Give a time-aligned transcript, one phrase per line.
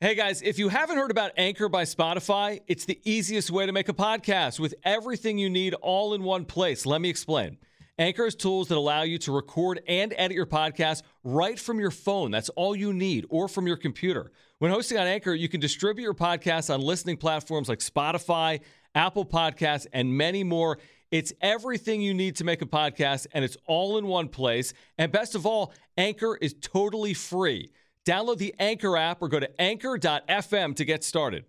[0.00, 3.72] Hey guys, if you haven't heard about Anchor by Spotify, it's the easiest way to
[3.72, 6.86] make a podcast with everything you need all in one place.
[6.86, 7.58] Let me explain.
[7.98, 11.90] Anchor has tools that allow you to record and edit your podcast right from your
[11.90, 12.30] phone.
[12.30, 14.30] That's all you need, or from your computer.
[14.60, 18.60] When hosting on Anchor, you can distribute your podcast on listening platforms like Spotify,
[18.94, 20.78] Apple Podcasts, and many more.
[21.10, 24.74] It's everything you need to make a podcast, and it's all in one place.
[24.96, 27.72] And best of all, Anchor is totally free.
[28.08, 31.44] Download the Anchor app or go to anchor.fm to get started.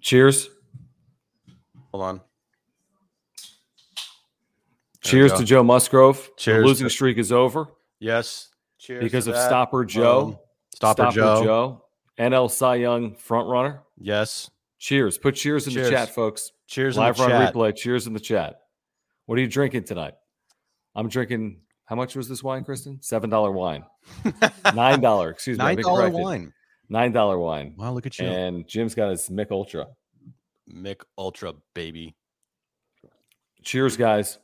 [0.00, 0.48] Cheers.
[1.92, 2.20] Hold on.
[5.02, 6.30] Cheers to Joe Musgrove.
[6.36, 8.48] Cheers The losing streak is over Yes.
[8.78, 9.02] Cheers.
[9.04, 9.46] because of that.
[9.46, 10.24] Stopper um, Joe.
[10.24, 10.38] Boom.
[10.74, 11.42] Stopper, Joe.
[11.44, 11.84] Joe.
[12.18, 13.80] NL Cy Young frontrunner.
[13.98, 14.50] Yes.
[14.78, 15.18] Cheers.
[15.18, 15.86] Put cheers in Cheers.
[15.90, 16.52] the chat, folks.
[16.66, 17.54] Cheers in Live the run chat.
[17.54, 17.76] replay.
[17.76, 18.60] Cheers in the chat.
[19.26, 20.14] What are you drinking tonight?
[20.94, 21.60] I'm drinking.
[21.84, 22.98] How much was this wine, Kristen?
[23.02, 23.84] Seven dollar wine.
[24.74, 25.30] Nine dollar.
[25.30, 25.64] Excuse me.
[25.64, 26.52] Nine dollar wine.
[26.88, 27.74] Nine dollar wine.
[27.78, 28.26] Wow, look at you.
[28.26, 29.86] And Jim's got his Mick Ultra.
[30.72, 32.16] Mick Ultra baby.
[33.62, 34.38] Cheers, guys.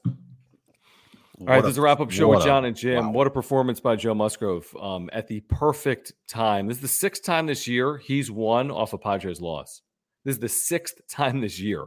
[1.40, 3.06] All right, What this is a wrap up show with a- John and Jim.
[3.06, 3.12] wow.
[3.12, 6.66] What a performance by Joe Musgrove um, at the perfect time.
[6.66, 9.82] This is the sixth time this year he's won off a Padres loss.
[10.24, 11.86] This is the sixth time this year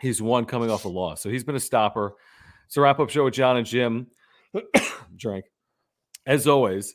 [0.00, 1.22] he's won coming off a loss.
[1.22, 2.14] So he's been a stopper.
[2.66, 4.06] It's a wrap up show with John and Jim.
[5.16, 5.44] Drink.
[6.26, 6.94] As always,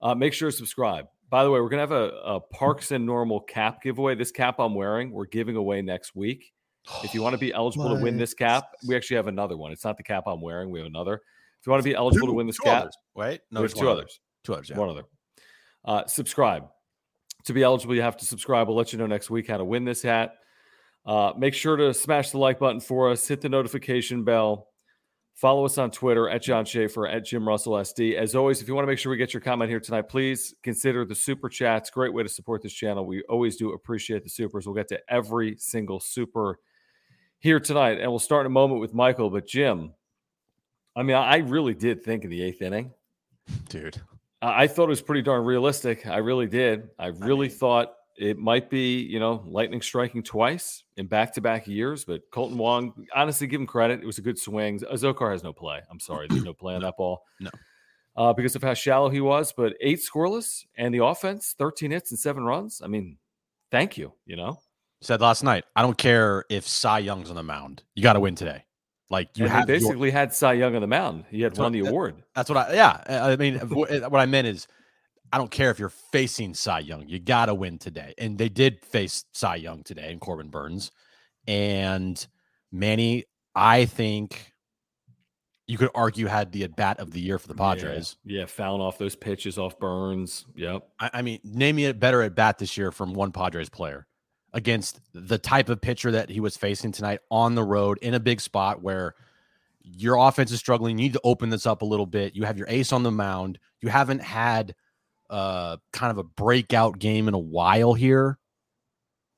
[0.00, 1.06] uh, make sure to subscribe.
[1.30, 4.14] By the way, we're going to have a, a Parks and Normal cap giveaway.
[4.16, 6.52] This cap I'm wearing, we're giving away next week.
[7.02, 9.72] If you want to be eligible to win this cap, we actually have another one.
[9.72, 10.70] It's not the cap I'm wearing.
[10.70, 11.14] We have another.
[11.14, 12.96] If you want to be eligible to win this cap, others.
[13.14, 14.18] Wait, no, there's two others.
[14.42, 14.70] Two others.
[14.70, 14.78] Yeah.
[14.78, 15.04] One other.
[15.84, 16.64] Uh, subscribe.
[17.44, 18.68] To be eligible, you have to subscribe.
[18.68, 20.34] We'll let you know next week how to win this hat.
[21.04, 23.26] Uh, make sure to smash the like button for us.
[23.26, 24.68] Hit the notification bell.
[25.34, 28.16] Follow us on Twitter at John Schaefer at Jim Russell SD.
[28.16, 30.54] As always, if you want to make sure we get your comment here tonight, please
[30.62, 31.90] consider the super chats.
[31.90, 33.06] Great way to support this channel.
[33.06, 34.66] We always do appreciate the supers.
[34.66, 36.58] We'll get to every single super
[37.42, 39.28] here tonight, and we'll start in a moment with Michael.
[39.28, 39.92] But Jim,
[40.96, 42.92] I mean, I really did think in the eighth inning,
[43.68, 44.00] dude.
[44.40, 46.06] I I thought it was pretty darn realistic.
[46.06, 46.88] I really did.
[46.98, 51.66] I really thought it might be, you know, lightning striking twice in back to back
[51.66, 52.04] years.
[52.04, 54.00] But Kolten Wong, honestly, give him credit.
[54.00, 54.78] It was a good swing.
[54.80, 55.80] Azocar has no play.
[55.90, 57.22] I'm sorry, there's no play on that ball.
[57.40, 57.50] No.
[58.14, 62.10] Uh, because of how shallow he was, but eight scoreless and the offense, 13 hits
[62.10, 62.82] and seven runs.
[62.84, 63.16] I mean,
[63.70, 64.12] thank you.
[64.26, 64.58] You know,
[65.02, 67.82] Said last night, I don't care if Cy Young's on the mound.
[67.94, 68.64] You got to win today.
[69.10, 71.24] Like you he your- basically had Cy Young on the mound.
[71.28, 72.22] He had won the that- award.
[72.34, 72.74] That's what I.
[72.74, 74.68] Yeah, I mean, what I meant is,
[75.32, 77.08] I don't care if you're facing Cy Young.
[77.08, 80.92] You got to win today, and they did face Cy Young today, and Corbin Burnes,
[81.46, 82.24] and
[82.70, 83.24] Manny.
[83.54, 84.52] I think
[85.66, 88.16] you could argue had the at bat of the year for the Padres.
[88.24, 90.46] Yeah, yeah, fouling off those pitches off Burnes.
[90.54, 90.88] Yep.
[91.00, 94.06] I, I mean, name me a better at bat this year from one Padres player
[94.52, 98.20] against the type of pitcher that he was facing tonight on the road in a
[98.20, 99.14] big spot where
[99.82, 100.98] your offense is struggling.
[100.98, 102.36] You need to open this up a little bit.
[102.36, 103.58] You have your ace on the mound.
[103.80, 104.74] You haven't had
[105.30, 108.38] uh, kind of a breakout game in a while here.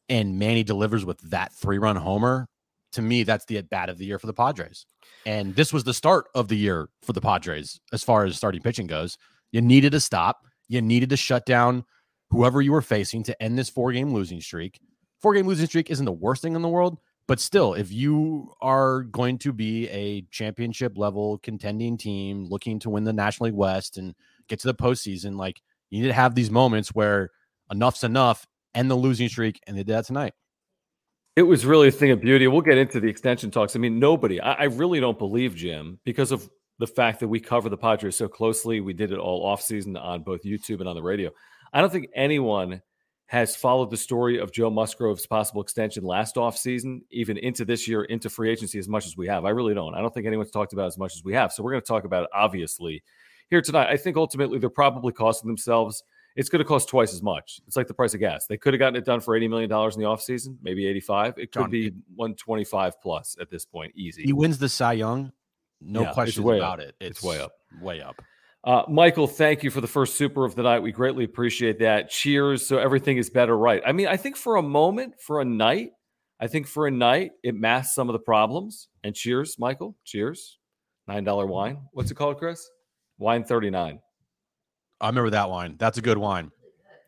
[0.08, 2.48] And Manny delivers with that three run homer.
[2.92, 4.86] To me, that's the at bat of the year for the Padres.
[5.26, 8.60] And this was the start of the year for the Padres as far as starting
[8.60, 9.16] pitching goes.
[9.52, 10.46] You needed to stop.
[10.68, 11.84] You needed to shut down
[12.30, 14.78] whoever you were facing to end this four game losing streak.
[15.24, 18.52] Four game losing streak isn't the worst thing in the world, But still, if you
[18.60, 23.54] are going to be a championship level contending team looking to win the National League
[23.54, 24.14] West and
[24.48, 27.30] get to the postseason, like you need to have these moments where
[27.70, 30.34] enough's enough, and the losing streak, and they did that tonight.
[31.36, 32.46] It was really a thing of beauty.
[32.46, 33.74] We'll get into the extension talks.
[33.74, 37.40] I mean, nobody, I, I really don't believe, Jim, because of the fact that we
[37.40, 38.80] cover the Padres so closely.
[38.80, 41.30] We did it all offseason on both YouTube and on the radio.
[41.72, 42.82] I don't think anyone
[43.34, 48.04] has followed the story of Joe Musgrove's possible extension last offseason, even into this year,
[48.04, 49.44] into free agency as much as we have.
[49.44, 49.92] I really don't.
[49.92, 51.52] I don't think anyone's talked about as much as we have.
[51.52, 53.02] So we're going to talk about it, obviously,
[53.50, 53.88] here tonight.
[53.90, 56.04] I think ultimately they're probably costing themselves.
[56.36, 57.60] It's going to cost twice as much.
[57.66, 58.46] It's like the price of gas.
[58.46, 61.34] They could have gotten it done for $80 million in the offseason, maybe 85.
[61.36, 64.22] It could John, be 125 plus at this point, easy.
[64.22, 65.32] He wins the Cy Young,
[65.80, 66.94] no Yeah, question about it.
[67.00, 67.54] It's way up.
[67.80, 68.22] Way up.
[68.64, 70.80] Uh, Michael, thank you for the first super of the night.
[70.80, 72.08] We greatly appreciate that.
[72.08, 72.66] Cheers.
[72.66, 73.82] So everything is better, right?
[73.86, 75.90] I mean, I think for a moment, for a night,
[76.40, 78.88] I think for a night, it masks some of the problems.
[79.02, 79.96] And cheers, Michael.
[80.04, 80.58] Cheers.
[81.10, 81.78] $9 wine.
[81.92, 82.66] What's it called, Chris?
[83.18, 84.00] Wine 39.
[85.00, 85.76] I remember that wine.
[85.78, 86.50] That's a good wine.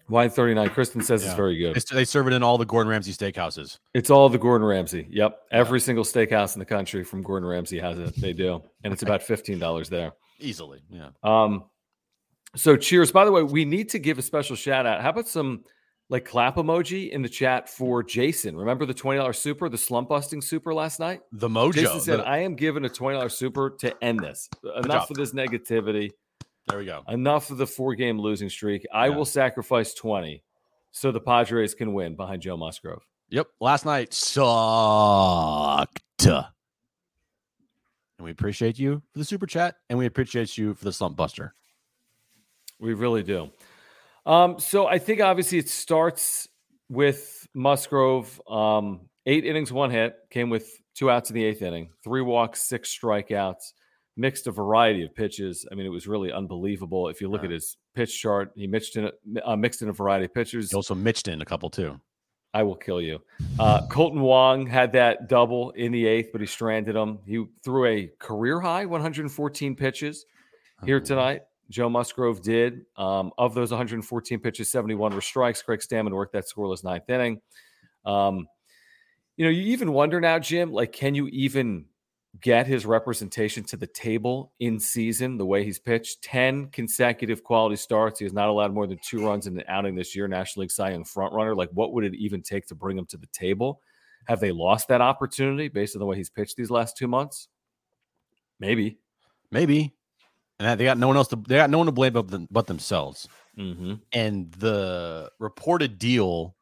[0.09, 0.69] Wine 39.
[0.70, 1.75] Kristen says it's very good.
[1.91, 3.79] they serve it in all the Gordon Ramsay steakhouses.
[3.94, 5.09] It's all the Gordon Ramsay.
[5.11, 5.38] Yep.
[5.50, 8.14] Every single steakhouse in the country from Gordon Ramsay has it.
[8.20, 8.62] They do.
[8.85, 10.12] And it's about $15 there.
[10.38, 10.83] Easily.
[10.91, 11.11] Yeah.
[11.23, 11.65] Um,
[12.55, 13.11] so cheers.
[13.12, 15.03] By the way, we need to give a special shout out.
[15.03, 15.65] How about some
[16.09, 18.56] like clap emoji in the chat for Jason?
[18.56, 21.21] Remember the twenty dollars super, the slump busting super last night?
[21.33, 21.75] The mojo.
[21.75, 24.49] Jason said, the- "I am giving a twenty dollars super to end this.
[24.85, 26.11] Enough of this negativity.
[26.69, 27.03] there we go.
[27.09, 28.87] Enough of the four game losing streak.
[28.93, 29.17] I Yeah.
[29.17, 30.43] will sacrifice twenty
[30.93, 33.49] so the Padres can win behind Joe Musgrove." Yep.
[33.61, 36.00] Last night sucked.
[38.18, 41.16] And we appreciate you for the super chat and we appreciate you for the slump
[41.16, 41.54] buster.
[42.80, 43.50] We really do.
[44.24, 46.48] Um, so I think obviously it starts
[46.88, 48.40] with Musgrove.
[48.48, 52.62] Um, eight innings, one hit, came with two outs in the eighth inning, three walks,
[52.62, 53.72] six strikeouts,
[54.16, 55.66] mixed a variety of pitches.
[55.70, 57.08] I mean, it was really unbelievable.
[57.08, 57.46] If you look Yeah.
[57.46, 59.12] at his pitch chart, he mixed in a,
[59.50, 60.70] uh, mixed in a variety of pitches.
[60.70, 62.00] He also mitched in a couple too.
[62.56, 63.20] I will kill you.
[63.58, 67.19] Uh, Kolten Wong had that double in the eighth, but he stranded him.
[67.26, 70.25] He threw a career high 114 pitches
[70.87, 71.43] here tonight.
[71.69, 72.87] Joe Musgrove did.
[72.97, 75.61] Um, of those 114 pitches, 71 were strikes.
[75.61, 77.43] Craig Stammen worked that scoreless ninth inning.
[78.06, 78.49] Um,
[79.37, 81.85] you know, you even wonder now, Jim, like, can you even
[82.41, 86.23] get his representation to the table in season the way he's pitched?
[86.23, 88.19] 10 consecutive quality starts.
[88.19, 90.71] He has not allowed more than two runs in an outing this year, National League
[90.71, 91.55] Cy Young front runner.
[91.55, 93.81] Like, what would it even take to bring him to the table?
[94.27, 97.49] Have they lost that opportunity based on the way he's pitched these last two months?
[98.59, 98.99] Maybe.
[99.50, 99.94] Maybe.
[100.59, 102.49] And they got no one else to they got no one to blame but, them,
[102.50, 103.29] but themselves.
[103.59, 103.94] Mm-hmm.
[104.12, 106.56] And the reported deal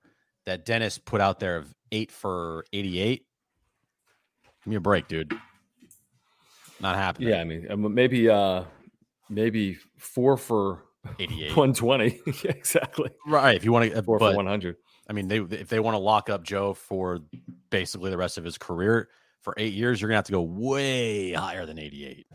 [0.47, 3.25] that Dennis put out there of eight for 88.
[4.65, 5.32] Give me a break, dude.
[6.84, 7.31] Not happening.
[7.31, 8.64] Yeah, I mean, um, maybe, uh,
[9.31, 10.84] maybe four for
[11.19, 11.48] 88.
[11.56, 12.20] 120.
[12.44, 13.08] yeah, exactly.
[13.26, 13.56] Right.
[13.56, 14.76] If you want to, Four but, for 100.
[15.08, 17.20] I mean, they if they want to lock up Joe for
[17.70, 19.08] basically the rest of his career
[19.40, 22.26] for eight years, you're gonna have to go way higher than 88.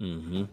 [0.00, 0.44] Mm-hmm.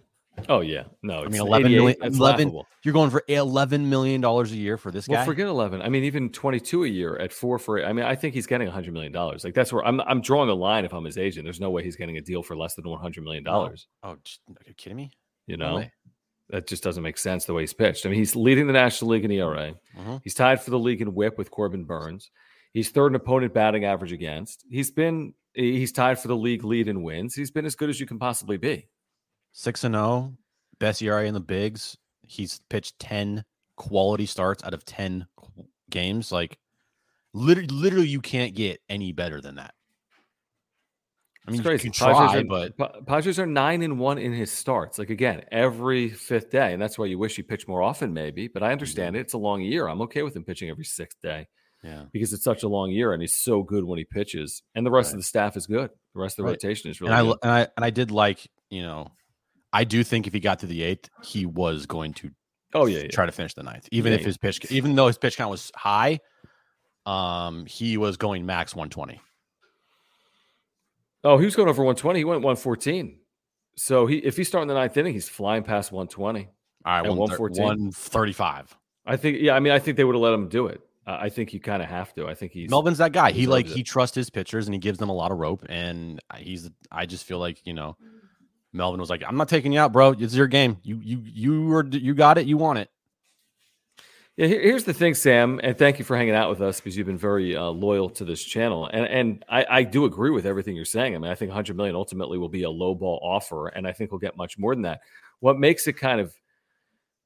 [0.47, 1.23] Oh yeah, no.
[1.23, 2.67] I mean, 11 88, million, That's 11 laughable.
[2.83, 5.25] You're going for 11 million dollars a year for this Well, guy.
[5.25, 5.81] forget eleven.
[5.81, 7.83] I mean, even twenty-two a year at four for.
[7.83, 9.43] I mean, I think he's getting hundred million dollars.
[9.43, 9.99] Like that's where I'm.
[10.01, 10.85] I'm drawing a line.
[10.85, 13.01] If I'm his agent, there's no way he's getting a deal for less than one
[13.01, 13.87] hundred million dollars.
[14.03, 15.11] oh, just, are you kidding me?
[15.47, 15.91] You know, way.
[16.49, 18.05] that just doesn't make sense the way he's pitched.
[18.05, 19.73] I mean, he's leading the National League in ERA.
[19.97, 20.21] Mhm.
[20.23, 22.29] He's tied for the league in WHIP with Corbin Burnes.
[22.71, 24.63] He's third in opponent batting average against.
[24.69, 25.33] He's been.
[25.53, 27.33] He's tied for the league lead in wins.
[27.33, 28.87] He's been as good as you can possibly be.
[29.51, 30.33] Six and zero,
[30.79, 31.97] best ERA in the bigs.
[32.27, 33.43] He's pitched 10
[33.75, 35.27] quality starts out of 10
[35.89, 36.31] games.
[36.31, 36.57] Like,
[37.33, 39.73] literally, literally, you can't get any better than that.
[41.47, 41.83] I mean, It's you crazy.
[41.83, 44.99] can try, Padres are, but Padres are nine and one in his starts.
[44.99, 48.47] Like again, every fifth day, and that's why you wish he pitched more often, maybe.
[48.47, 49.19] But I understand Mm-hmm.
[49.21, 49.21] it.
[49.21, 49.87] It's a long year.
[49.87, 51.47] I'm okay with him pitching every sixth day
[51.83, 52.03] yeah.
[52.11, 54.91] because it's such a long year, and he's so good when he pitches, and the
[54.91, 55.89] rest of the staff is good.
[56.13, 56.63] The rest of the Right.
[56.63, 57.37] rotation is really and I good.
[57.41, 59.07] and I and I did like you know,
[59.71, 62.31] I do think if he got to the eighth, he was going to
[62.73, 63.07] oh yeah, yeah.
[63.09, 65.71] try to finish the ninth, even if his pitch, even though his pitch count was
[65.75, 66.19] high,
[67.05, 69.21] um, he was going max 120.
[71.23, 72.19] Oh, he was going over 120.
[72.19, 73.19] He went 114.
[73.75, 76.47] So he, if he's starting the ninth inning, he's flying past 120.
[76.85, 77.63] All right, At 114.
[77.63, 77.63] 114.
[77.63, 78.77] 135.
[79.05, 79.37] I think.
[79.41, 80.81] Yeah, I mean, I think they would have let him do it.
[81.07, 82.27] Uh, I think you kind of have to.
[82.27, 83.31] I think he's Melvin's that guy.
[83.31, 83.71] He like it.
[83.71, 85.65] he trusts his pitchers and he gives them a lot of rope.
[85.67, 87.97] And he's I just feel like you know,
[88.73, 90.11] Melvin was like, I'm not taking you out, bro.
[90.11, 90.77] It's your game.
[90.83, 92.45] You you you were you got it.
[92.45, 92.89] You want it.
[94.39, 97.07] Yeah, here's the thing, Sam, and thank you for hanging out with us because you've
[97.07, 98.85] been very uh, loyal to this channel.
[98.87, 101.13] And and I, I, do agree with everything you're saying.
[101.13, 103.91] I mean, I think 100 million ultimately will be a low ball offer, and I
[103.91, 105.01] think we'll get much more than that.
[105.41, 106.33] What makes it kind of,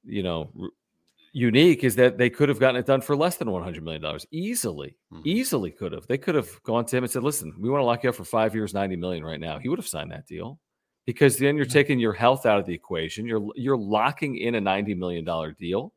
[0.03, 0.69] you know, r-
[1.33, 4.25] unique is that they could have gotten it done for less than 100 million dollars
[4.31, 4.95] easily.
[5.13, 5.21] Mm-hmm.
[5.23, 6.07] Easily could have.
[6.07, 8.15] They could have gone to him and said, "Listen, we want to lock you up
[8.15, 10.59] for five years, 90 million right now." He would have signed that deal
[11.05, 13.25] because then you're taking your health out of the equation.
[13.25, 15.93] You're you're locking in a 90 million dollar deal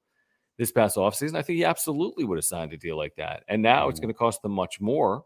[0.58, 3.44] this past offseason, I think he absolutely would have signed a deal like that.
[3.48, 3.90] And now mm-hmm.
[3.90, 5.24] it's going to cost them much more.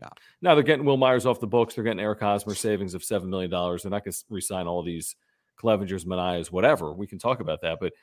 [0.00, 0.08] Yeah.
[0.42, 1.74] Now they're getting Wil Myers off the books.
[1.74, 3.50] They're getting Eric Hosmer savings of $7 million.
[3.50, 5.16] They're not going to resign all these
[5.60, 6.92] Clevingers, Manaeas, whatever.
[6.92, 7.78] We can talk about that.
[7.80, 7.94] But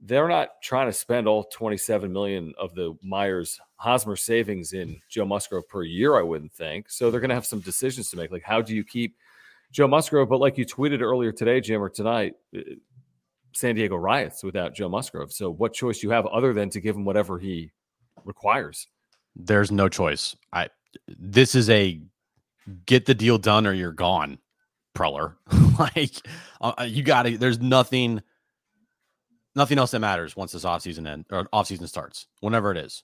[0.00, 5.24] they're not trying to spend all 27 million of the Myers Hosmer savings in Joe
[5.24, 6.90] Musgrove per year, I wouldn't think.
[6.90, 8.30] So they're going to have some decisions to make.
[8.30, 9.16] Like, how do you keep
[9.74, 10.28] Joe Musgrove?
[10.28, 12.34] But like you tweeted earlier today, Jim, or tonight,
[13.52, 15.32] San Diego Riots without Joe Musgrove.
[15.32, 17.72] So, what choice you have other than to give him whatever he
[18.24, 18.86] requires?
[19.34, 20.36] There's no choice.
[20.52, 20.68] I
[21.08, 22.00] this is a
[22.86, 24.38] get the deal done or you're gone,
[24.96, 25.34] Preller.
[25.78, 26.14] like
[26.60, 27.36] uh, uh you got to.
[27.36, 28.22] There's nothing,
[29.56, 33.02] nothing else that matters once this offseason end or offseason starts, whenever it is.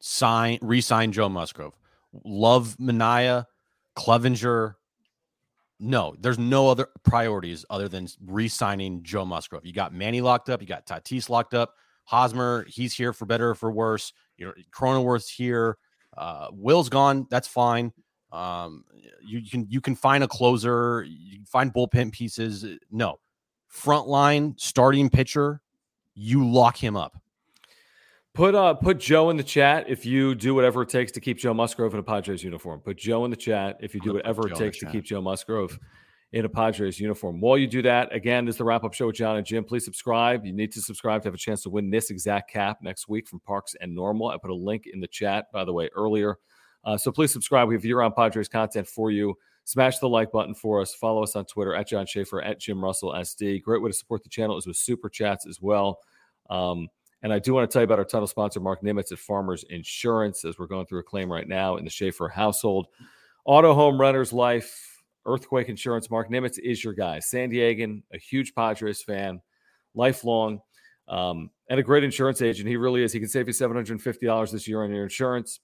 [0.00, 1.74] Sign, resign Joe Musgrove.
[2.24, 3.46] Love Manaea,
[3.98, 4.74] Clevinger,
[5.78, 9.66] no, there's no other priorities other than re-signing Joe Musgrove.
[9.66, 13.50] You got Manny locked up, you got Tatis locked up, Hosmer, he's here for better
[13.50, 14.12] or for worse.
[14.38, 15.76] You know, Cronenworth's here.
[16.16, 17.26] Uh, Will's gone.
[17.30, 17.92] That's fine.
[18.32, 18.84] Um,
[19.22, 21.04] you, you, can you can find a closer.
[21.04, 22.64] You can find bullpen pieces.
[22.90, 23.18] No,
[23.68, 25.60] front line starting pitcher.
[26.14, 27.20] You lock him up.
[28.36, 31.38] Put uh put Joe in the chat if you do whatever it takes to keep
[31.38, 32.80] Joe Musgrove in a Padres uniform.
[32.80, 35.78] Put Joe in the chat if you do whatever it takes to keep Joe Musgrove
[36.32, 37.40] in a Padres uniform.
[37.40, 39.64] While you do that, again, this is the wrap up show with John and Jim.
[39.64, 40.44] Please subscribe.
[40.44, 43.26] You need to subscribe to have a chance to win this exact cap next week
[43.26, 44.28] from Parks and Normal.
[44.28, 46.36] I put a link in the chat, by the way, earlier.
[46.84, 47.68] Uh, so please subscribe.
[47.68, 49.34] We have year round Padres content for you.
[49.64, 50.94] Smash the like button for us.
[50.94, 53.62] Follow us on Twitter at John Schaefer, at Jim Russell SD.
[53.62, 56.00] Great way to support the channel is with super chats as well.
[56.50, 56.88] Um,
[57.26, 59.64] and I do want to tell you about our title sponsor, Marc Nimetz at Farmers
[59.68, 62.86] Insurance, as we're going through a claim right now in the Schaefer household.
[63.44, 66.08] Auto, home, renters, life, earthquake insurance.
[66.08, 67.18] Marc Nimetz is your guy.
[67.18, 69.40] San Diegan, a huge Padres fan,
[69.92, 70.60] lifelong,
[71.08, 72.68] um, and a great insurance agent.
[72.68, 73.12] He really is.
[73.12, 75.58] He can save you $750 this year on your insurance.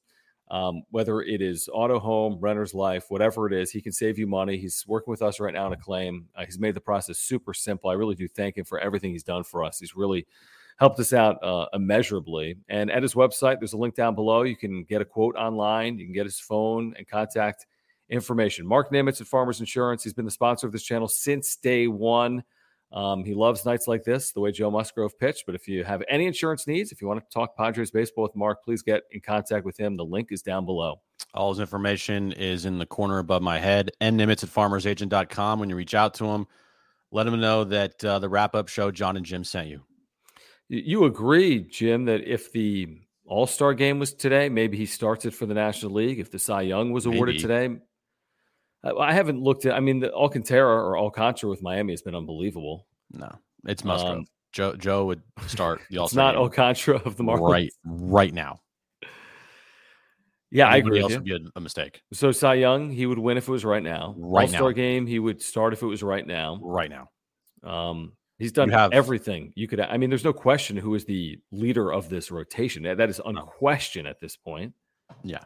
[0.50, 4.26] Um, whether it is auto, home, renter's life, whatever it is, he can save you
[4.26, 4.56] money.
[4.56, 6.26] He's working with us right now on a claim.
[6.34, 7.88] Uh, he's made the process super simple.
[7.88, 9.78] I really do thank him for everything he's done for us.
[9.78, 10.26] He's really
[10.78, 12.56] helped us out uh, immeasurably.
[12.68, 14.42] And at his website, there's a link down below.
[14.42, 15.98] You can get a quote online.
[15.98, 17.66] You can get his phone and contact
[18.08, 18.66] information.
[18.66, 20.04] Marc Nimetz at Farmers Insurance.
[20.04, 22.44] He's been the sponsor of this channel since day one.
[22.92, 25.44] Um, he loves nights like this, the way Joe Musgrove pitched.
[25.46, 28.36] But if you have any insurance needs, if you want to talk Padres baseball with
[28.36, 29.96] Mark, please get in contact with him.
[29.96, 31.00] The link is down below.
[31.32, 33.90] All his information is in the corner above my head.
[34.02, 35.58] And Nimetz at farmersagent.com.
[35.58, 36.46] When you reach out to him,
[37.10, 39.82] let him know that uh, the wrap up show, John and Jim sent you.
[40.74, 42.88] You agree, Jim, that if the
[43.26, 46.18] All Star game was today, maybe he starts it for the National League.
[46.18, 47.42] If the Cy Young was awarded maybe.
[47.42, 47.76] today,
[48.98, 49.74] I haven't looked at.
[49.74, 52.86] I mean, the Alcantara or Alcantara with Miami has been unbelievable.
[53.10, 53.30] No,
[53.66, 54.16] it's Musgrove.
[54.20, 56.30] Um, Joe Joe would start the All Star.
[56.30, 58.62] It's not Alcantara of the Marlins right right now.
[60.50, 61.02] Yeah, Anybody I agree.
[61.02, 62.00] Else would be a, a, mistake.
[62.14, 64.14] So Cy Young, he would win if it was right now.
[64.16, 66.58] Right All Star game, he would start if it was right now.
[66.62, 67.10] Right now.
[67.62, 68.12] Um,
[68.42, 69.78] He's done have, everything you could.
[69.78, 72.82] I mean, there's no question who is the leader of this rotation.
[72.82, 74.74] That is unquestioned at this point.
[75.22, 75.44] Yeah,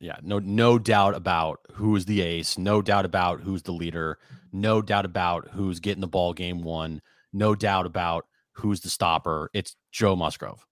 [0.00, 2.56] yeah, no, no doubt about who's the ace.
[2.56, 4.18] No doubt about who's the leader.
[4.50, 7.02] No doubt about who's getting the ball game one.
[7.34, 9.50] No doubt about who's the stopper.
[9.52, 10.66] It's Joe Musgrove.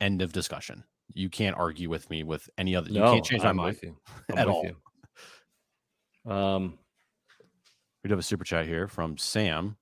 [0.00, 0.84] End of discussion.
[1.12, 2.90] You can't argue with me with any other.
[2.90, 3.78] No, you can't change my I'm mind
[4.34, 4.64] at all.
[6.24, 6.32] You.
[6.32, 6.78] Um,
[8.02, 9.76] we do have a super chat here from Sam.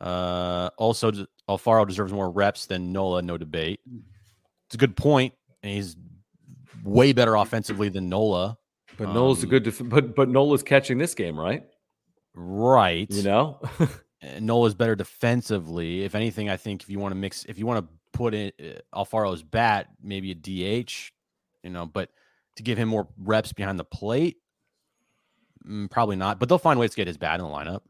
[0.00, 1.12] Uh, also,
[1.48, 3.80] Alfaro deserves more reps than Nola, no debate.
[4.66, 5.96] It's a good point, and he's
[6.84, 8.58] way better offensively than Nola.
[8.98, 11.64] But um, Nola's a good, def- but but Nola's catching this game, right?
[12.34, 13.10] Right.
[13.10, 13.60] You know,
[14.40, 16.04] Nola's better defensively.
[16.04, 18.52] If anything, I think if you want to mix, if you want to put in
[18.60, 21.12] uh, Alfaro's bat, maybe a DH,
[21.62, 22.10] you know, but
[22.56, 24.36] to give him more reps behind the plate,
[25.66, 26.38] mm, probably not.
[26.38, 27.80] But they'll find ways to get his bat in the lineup.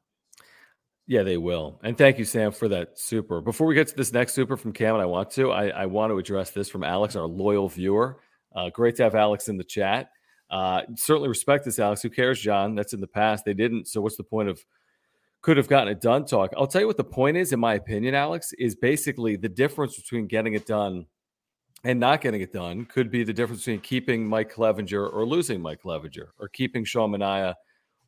[1.09, 1.79] Yeah, they will.
[1.85, 3.41] And thank you, Sam, for that super.
[3.41, 5.87] Before we get to this next super from Cam, and I want to, I, I
[5.87, 8.19] want to address this from Alex, our loyal viewer.
[8.55, 10.11] Uh, great to have Alex in the chat.
[10.51, 12.03] Uh, certainly respect this, Alex.
[12.03, 12.75] Who cares, John?
[12.75, 13.45] That's in the past.
[13.45, 13.87] They didn't.
[13.87, 14.65] So what's the point of
[15.43, 16.53] could have gotten it done talk?
[16.57, 19.97] I'll tell you what the point is, in my opinion, Alex, is basically the difference
[19.97, 21.07] between getting it done
[21.85, 25.61] and not getting it done could be the difference between keeping Mike Clevinger or losing
[25.61, 27.55] Mike Clevinger, or keeping Sean Manaea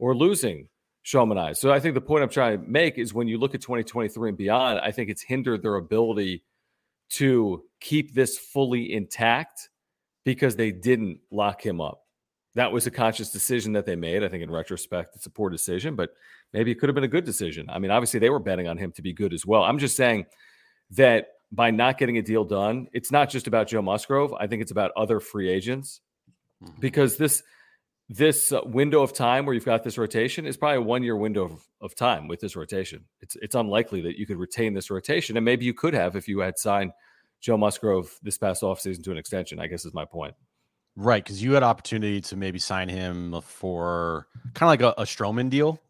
[0.01, 0.69] or losing
[1.09, 1.57] Sean Manaea.
[1.57, 4.29] So I think the point I'm trying to make is when you look at 2023
[4.29, 6.45] and beyond, I think it's hindered their ability
[7.13, 9.71] to keep this fully intact
[10.27, 12.03] because they didn't lock him up.
[12.57, 14.23] That was a conscious decision that they made.
[14.23, 16.11] I think in retrospect, it's a poor decision, but
[16.53, 17.71] maybe it could have been a good decision.
[17.71, 19.63] I mean, obviously, they were betting on him to be good as well.
[19.63, 20.27] I'm just saying
[20.91, 24.35] that by not getting a deal done, it's not just about Joe Musgrove.
[24.35, 26.03] I think it's about other free agents
[26.63, 26.79] mm-hmm.
[26.81, 27.43] because this
[28.09, 31.17] this uh, window of time where you've got this rotation is probably a one year
[31.17, 33.05] window of, of, time with this rotation.
[33.21, 36.27] It's it's unlikely that you could retain this rotation, and maybe you could have if
[36.27, 36.93] you had signed
[37.41, 39.61] Joe Musgrove this past offseason to an extension.
[39.61, 40.35] I guess is my point.
[40.97, 45.05] Right, because you had opportunity to maybe sign him for kind of like a, a
[45.05, 45.81] Stroman deal,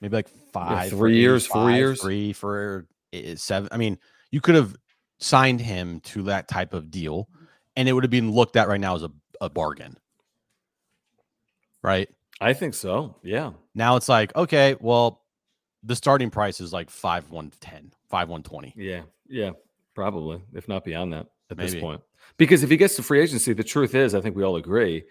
[0.00, 2.88] maybe like five, yeah, three years, five, four years, three for
[3.36, 3.68] seven.
[3.70, 3.98] I mean,
[4.32, 4.74] you could have
[5.18, 7.28] signed him to that type of deal,
[7.76, 9.96] and it would have been looked at right now as a, a bargain.
[11.86, 12.08] Right?
[12.40, 13.16] I think so.
[13.22, 13.52] Yeah.
[13.74, 15.22] Now it's like, okay, well,
[15.82, 18.74] the starting price is like five one ten, five one twenty.
[18.76, 19.02] Yeah.
[19.28, 19.52] Yeah.
[19.94, 21.72] Probably, if not beyond that at Maybe.
[21.72, 22.02] this point.
[22.36, 25.04] Because if he gets to free agency, the truth is, I think we all agree.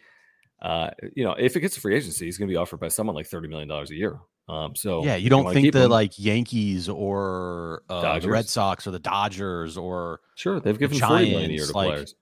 [0.62, 2.90] Uh, you know, if it gets to free agency, he's going to be offered by
[2.90, 4.20] someone like thirty million dollars a year.
[4.48, 5.92] Um, so yeah, you don't think the him.
[5.92, 11.12] like Yankees or uh, the Red Sox or the Dodgers or sure they've given Giants,
[11.12, 12.16] forty million a year to like, players.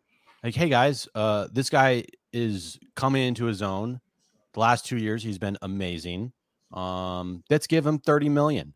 [0.43, 4.00] Like, hey guys, uh, this guy is coming into his own.
[4.53, 6.31] The last two years, he's been amazing.
[6.72, 8.74] Um, let's give him thirty million.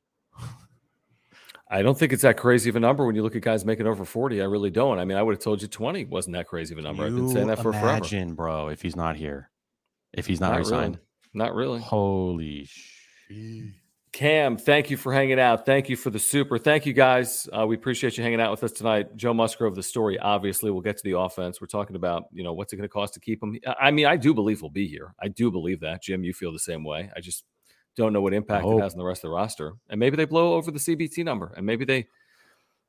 [1.69, 3.87] I don't think it's that crazy of a number when you look at guys making
[3.87, 4.41] over 40.
[4.41, 4.99] I really don't.
[4.99, 7.03] I mean, I would have told you 20 wasn't that crazy of a number.
[7.03, 8.35] You I've been saying that for imagine, forever.
[8.35, 9.49] bro, if he's not here,
[10.13, 10.95] if he's not, not resigned.
[10.95, 11.07] Really.
[11.33, 11.79] Not really.
[11.81, 13.73] Holy shit.
[14.17, 15.63] Cam, thank you for hanging out.
[15.63, 16.57] Thank you for the super.
[16.57, 17.47] Thank you guys.
[17.55, 19.15] Uh, we appreciate you hanging out with us tonight.
[19.15, 20.17] Joe Musgrove, the story.
[20.17, 21.61] Obviously, we'll get to the offense.
[21.61, 23.59] We're talking about you know what's it going to cost to keep him.
[23.79, 25.13] I mean, I do believe he'll be here.
[25.21, 26.01] I do believe that.
[26.01, 27.11] Jim, you feel the same way.
[27.15, 27.43] I just
[27.95, 29.73] don't know what impact it has on the rest of the roster.
[29.87, 32.07] And maybe they blow over the CBT number, and maybe they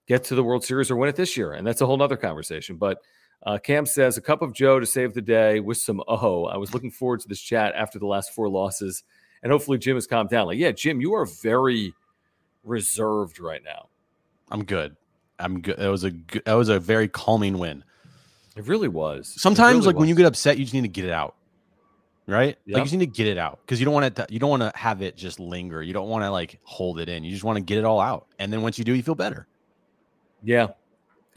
[0.06, 2.16] get to the World Series or win it this year, and that's a whole other
[2.16, 2.76] conversation.
[2.76, 3.02] But
[3.42, 6.46] uh, Cam says a cup of Joe to save the day with some oh.
[6.46, 9.04] I was looking forward to this chat after the last four losses
[9.42, 10.46] and hopefully Jim has calmed down.
[10.46, 11.92] Like, yeah, Jim, you are very
[12.64, 13.88] reserved right now.
[14.50, 14.96] I'm good.
[15.38, 15.78] I'm good.
[15.78, 17.84] It was a good, that was a very calming win.
[18.56, 19.32] It really was.
[19.40, 20.00] Sometimes, really like was.
[20.00, 21.36] when you get upset, you just need to get it out,
[22.26, 22.58] right?
[22.64, 22.74] Yep.
[22.74, 24.26] Like you just need to get it out because you don't want to.
[24.30, 25.80] You don't want to have it just linger.
[25.80, 27.22] You don't want to like hold it in.
[27.22, 29.14] You just want to get it all out, and then once you do, you feel
[29.14, 29.46] better.
[30.42, 30.68] Yeah,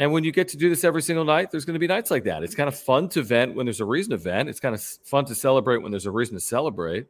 [0.01, 2.09] and when you get to do this every single night, there's going to be nights
[2.09, 2.41] like that.
[2.41, 4.49] It's kind of fun to vent when there's a reason to vent.
[4.49, 7.05] It's kind of fun to celebrate when there's a reason to celebrate.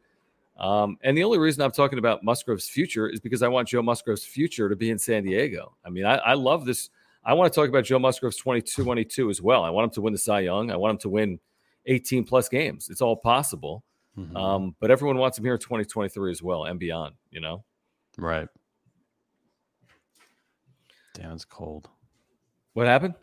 [0.61, 3.81] Um, and the only reason I'm talking about Musgrove's future is because I want Joe
[3.81, 5.75] Musgrove's future to be in San Diego.
[5.83, 6.91] I mean, I, I love this.
[7.25, 9.63] I want to talk about Joe Musgrove's 22 22 as well.
[9.63, 10.69] I want him to win the Cy Young.
[10.69, 11.39] I want him to win
[11.87, 12.89] 18 plus games.
[12.89, 13.83] It's all possible.
[14.15, 14.37] Mm-hmm.
[14.37, 17.63] Um, but everyone wants him here in 2023 as well and beyond, you know?
[18.17, 18.47] Right.
[21.15, 21.89] Damn, it's cold.
[22.73, 23.15] What happened?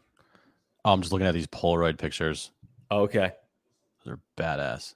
[0.85, 2.51] Oh, I'm just looking at these Polaroid pictures.
[2.90, 3.33] Oh, okay.
[4.05, 4.94] They're badass.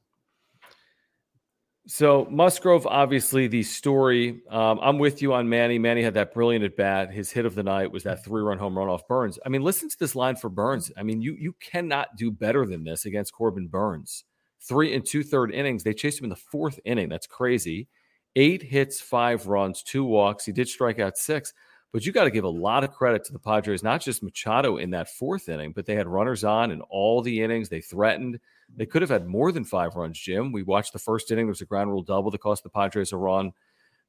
[1.87, 4.42] So Musgrove, obviously the story.
[4.51, 5.79] Um, I'm with you on Manny.
[5.81, 7.11] Manny had that brilliant at bat.
[7.11, 9.38] His hit of the night was that three run home run off Burnes.
[9.45, 10.92] I mean, listen to this line for Burnes.
[10.97, 14.25] I mean, you you cannot do better than this against Corbin Burnes.
[14.61, 15.83] Three and two third innings.
[15.83, 17.09] They chased him in the fourth inning.
[17.09, 17.88] That's crazy.
[18.37, 20.45] Eight hits, five runs, two walks.
[20.45, 21.53] He did strike out six.
[21.92, 24.79] But you got to give a lot of credit to the Padres, not just Machado
[24.79, 27.68] in that fourth inning, but they had runners on in all the innings.
[27.68, 28.38] They threatened.
[28.77, 30.53] They could have had more than five runs, Jim.
[30.53, 31.47] We watched the first inning.
[31.47, 33.53] There was a ground rule double that cost the Padres a run.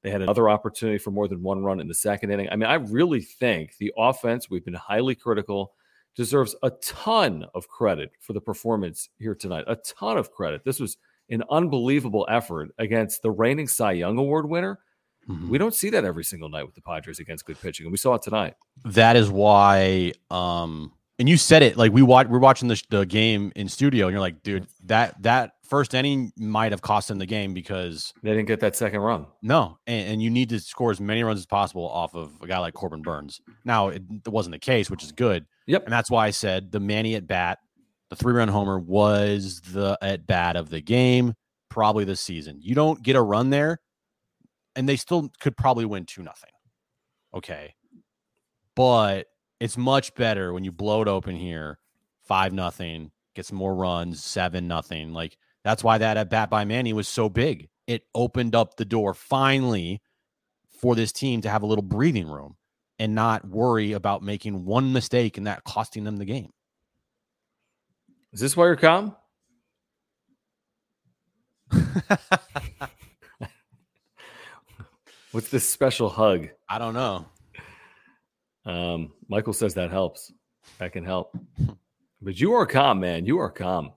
[0.01, 2.49] They had another opportunity for more than one run in the second inning.
[2.51, 5.73] I mean, I really think the offense, we've been highly critical,
[6.15, 9.63] deserves a ton of credit for the performance here tonight.
[9.67, 10.63] A ton of credit.
[10.65, 10.97] This was
[11.29, 14.79] an unbelievable effort against the reigning Cy Young Award winner.
[15.27, 15.49] Mm-hmm.
[15.49, 17.97] We don't see that every single night with the Padres against good pitching, and we
[17.97, 18.55] saw it tonight.
[18.83, 23.05] That is why um, and you said it like we watch we're watching the, the
[23.05, 27.17] game in studio and you're like dude that that first inning might have cost them
[27.17, 29.25] the game because they didn't get that second run.
[29.41, 32.47] No and, and you need to score as many runs as possible off of a
[32.47, 33.41] guy like corbin burnes.
[33.65, 35.45] Now it, it wasn't the case which is good.
[35.67, 35.85] Yep.
[35.85, 37.59] And that's why i said the manny at bat
[38.09, 41.33] the three run homer was the at bat of the game
[41.69, 42.59] probably this season.
[42.61, 43.79] You don't get a run there
[44.75, 46.51] and they still could probably win two nothing.
[47.33, 47.73] Okay.
[48.75, 49.27] But
[49.63, 51.79] it's much better when you blow it open here,
[52.21, 55.13] five nothing, get some more runs, seven nothing.
[55.13, 57.69] Like that's why that at bat by Manny was so big.
[57.87, 60.01] It opened up the door finally
[60.81, 62.57] for this team to have a little breathing room
[62.99, 66.51] and not worry about making one mistake and that costing them the game.
[68.33, 69.15] Is this why you're calm?
[75.31, 76.49] What's this special hug?
[76.67, 77.27] I don't know.
[78.65, 80.31] Um, Michael says that helps.
[80.79, 81.35] That can help.
[82.21, 83.25] But you are calm, man.
[83.25, 83.91] You are calm.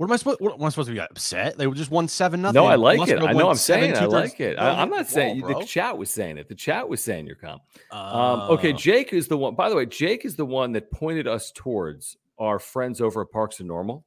[0.00, 0.40] What am I supposed?
[0.40, 1.58] What am I supposed to be upset?
[1.58, 2.54] They were just won seven nothing.
[2.54, 3.20] No, I like it.
[3.20, 4.58] I know I'm saying I like it.
[4.58, 5.60] I, am not saying bro.
[5.60, 6.48] the chat was saying it.
[6.48, 7.60] The chat was saying you're calm.
[7.92, 9.54] Uh, Um, okay, Jake is the one.
[9.54, 13.30] By the way, Jake is the one that pointed us towards our friends over at
[13.30, 14.06] Parks and Normal,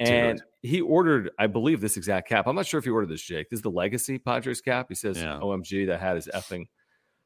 [0.00, 2.46] and he ordered, I believe, this exact cap.
[2.46, 3.50] I'm not sure if he ordered this, Jake.
[3.50, 4.86] This is the Legacy Padres cap.
[4.88, 5.38] He says, Yeah.
[5.38, 6.64] "OMG, that hat is effing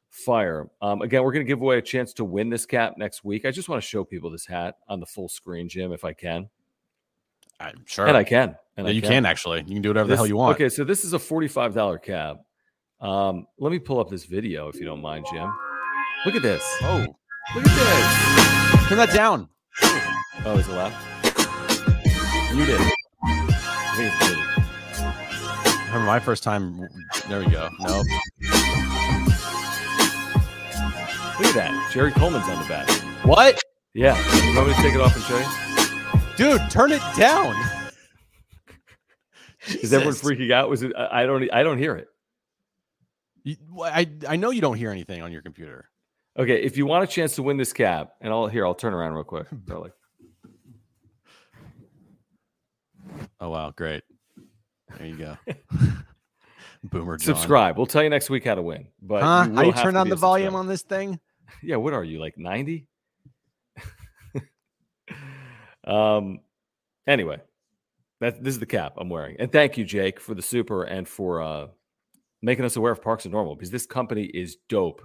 [0.09, 3.23] fire." Um, again, we're going to give away a chance to win this cap next
[3.23, 3.45] week.
[3.45, 6.13] I just want to show people this hat on the full screen, Jim, if I
[6.13, 6.49] can,
[7.59, 8.07] I'm sure.
[8.07, 8.55] and I can.
[8.77, 9.59] And Yeah, I you can actually.
[9.59, 10.55] You can do whatever the hell you want.
[10.55, 12.37] Okay, so this is a forty-five dollar cab.
[13.01, 15.49] Um, let me pull up this video if you don't mind, Jim.
[16.25, 16.63] Look at this.
[16.81, 17.05] Oh,
[17.55, 18.87] Look at this.
[18.89, 19.47] turn that down.
[20.45, 20.93] Oh, is it loud?
[22.55, 22.79] Muted.
[23.23, 24.43] I think it's muted.
[25.01, 26.87] I remember my first time.
[27.27, 27.69] There we go.
[27.79, 28.05] Nope.
[31.39, 31.91] Look at that.
[31.93, 32.89] Jerry Coleman's on the back.
[33.25, 33.59] What,
[33.93, 34.15] Yeah.
[34.45, 35.45] You want me to take it off and show you?
[36.57, 36.69] dude?
[36.71, 37.55] Turn it down.
[39.67, 40.69] Is everyone freaking out?
[40.69, 40.93] Was it?
[40.95, 41.49] I don't.
[41.53, 42.07] I don't hear it.
[43.43, 45.89] You- I I know you don't hear anything on your computer.
[46.37, 46.61] Okay.
[46.63, 49.13] If you want a chance to win this cab, and I'll here, I'll turn around
[49.13, 49.47] real quick.
[49.65, 49.91] They're like,
[53.41, 54.03] Oh wow, great.
[54.97, 55.37] There you go.
[56.83, 57.35] Boomer John.
[57.35, 57.75] subscribe.
[57.77, 58.87] We'll tell you next week how to win.
[59.01, 59.47] But Huh?
[59.51, 60.57] you you turn on the volume subscriber.
[60.59, 61.19] on this thing?
[61.63, 62.87] Yeah, what are you like 90?
[65.83, 66.39] um
[67.07, 67.37] anyway,
[68.21, 69.37] that this is the cap I'm wearing.
[69.39, 71.67] And thank you Jake for the super and for uh
[72.41, 75.01] making us aware of Parks and Normal because this company is dope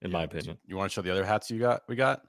[0.00, 0.58] in my opinion.
[0.66, 1.82] You want to show the other hats you got?
[1.88, 2.22] We got.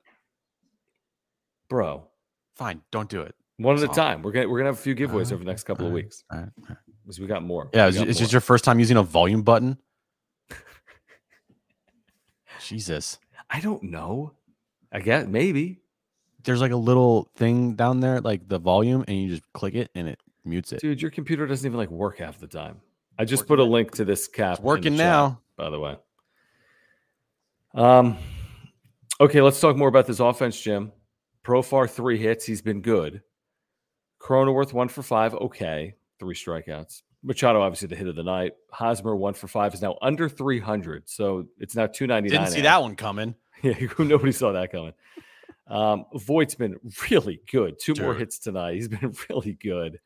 [1.70, 2.08] Bro,
[2.56, 3.34] Fine, don't do it.
[3.58, 4.22] one at a time.
[4.22, 6.40] We're to we're to have a few giveaways over the next couple of weeks all
[6.40, 6.78] right, all right.
[7.04, 7.70] because we got more.
[7.74, 9.78] Yeah, We is, is this your first time using a volume button?
[12.68, 13.20] Jesus.
[13.50, 14.34] I don't know.
[14.92, 15.80] I guess maybe.
[16.44, 19.90] There's like a little thing down there, like the volume, and you just click it
[19.96, 20.82] and it mutes it.
[20.82, 22.82] Dude, your computer doesn't even like work half the time.
[23.18, 24.56] I just Working put a link to this cap.
[24.56, 24.98] It's working chat.
[24.98, 25.42] now.
[25.56, 25.98] by the way.
[27.76, 28.18] Um,
[29.22, 30.92] okay, let's talk more about this offense, Jim.
[31.44, 32.46] Profar three hits.
[32.46, 33.22] He's been good.
[34.20, 35.34] Cronenworth one for five.
[35.36, 37.04] Okay, three strikeouts.
[37.24, 38.54] Machado obviously the hit of the night.
[38.72, 42.42] Hosmer one for five is now under three hundred, so it's now two ninety nine.
[42.42, 43.36] Didn't see that one coming.
[43.64, 44.92] Yeah, nobody saw that coming.
[45.68, 46.76] Um, Voit's been
[47.10, 47.76] really good.
[47.80, 48.74] Two more hits tonight.
[48.76, 50.00] He's been really good.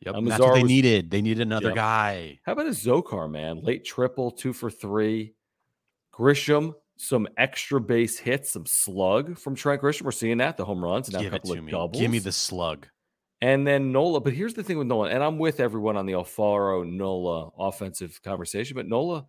[0.00, 1.10] Yep, and that's what they was- needed.
[1.12, 1.76] They needed another Yep.
[1.76, 2.40] guy.
[2.44, 3.60] How about a Zokar, man?
[3.62, 5.34] Late triple, two for three.
[6.12, 10.02] Grisham, some extra base hits, some slug from Trent Grisham.
[10.02, 11.70] We're seeing that, the home runs, and now a Give it couple of me.
[11.70, 12.00] doubles.
[12.00, 12.88] Give me the slug.
[13.44, 14.22] And then Nola.
[14.22, 18.18] But here's the thing with Nola, and I'm with everyone on the Alfaro Nola offensive
[18.22, 18.74] conversation.
[18.74, 19.26] But Nola,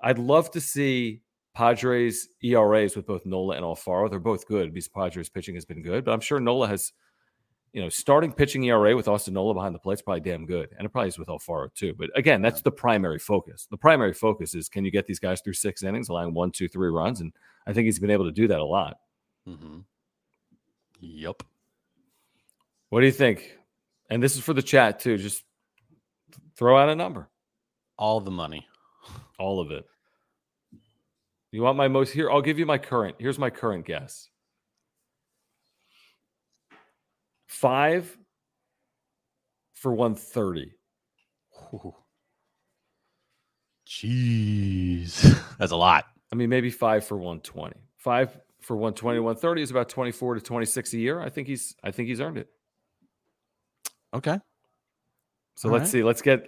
[0.00, 1.20] I'd love to see
[1.54, 4.08] Padres ERAs with both Nola and Alfaro.
[4.08, 6.02] They're both good because Padres pitching has been good.
[6.02, 6.94] But I'm sure Nola has,
[7.74, 10.70] you know, starting pitching ERA with Austin Nola behind the plate is probably damn good.
[10.78, 11.92] And it probably is with Alfaro too.
[11.92, 13.68] But again, that's the primary focus.
[13.70, 16.68] The primary focus is can you get these guys through six innings, allowing one, two,
[16.68, 17.20] three runs?
[17.20, 17.34] And
[17.66, 18.96] I think he's been able to do that a lot.
[19.46, 19.80] Mm-hmm.
[21.00, 21.42] Yep.
[22.92, 23.56] What do you think?
[24.10, 25.16] And this is for the chat too.
[25.16, 25.44] Just
[26.58, 27.30] throw out a number.
[27.96, 28.66] All the money.
[29.38, 29.86] All of it.
[31.52, 32.30] You want my most here?
[32.30, 33.16] I'll give you my current.
[33.18, 34.28] Here's my current guess.
[37.46, 38.14] Five
[39.72, 40.72] for 130.
[41.72, 41.94] Ooh.
[43.88, 45.40] Jeez.
[45.56, 46.04] That's a lot.
[46.30, 47.74] I mean, maybe five for 120.
[47.96, 51.20] Five for 120, 130 is about 24 to 26 a year.
[51.22, 52.50] I think he's I think he's earned it.
[54.14, 54.38] Okay.
[55.54, 55.90] So All let's right.
[55.90, 56.02] see.
[56.02, 56.46] Let's get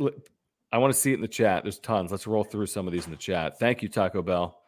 [0.73, 1.63] I want to see it in the chat.
[1.63, 2.11] There's tons.
[2.11, 3.59] Let's roll through some of these in the chat.
[3.59, 4.59] Thank you, Taco Bell,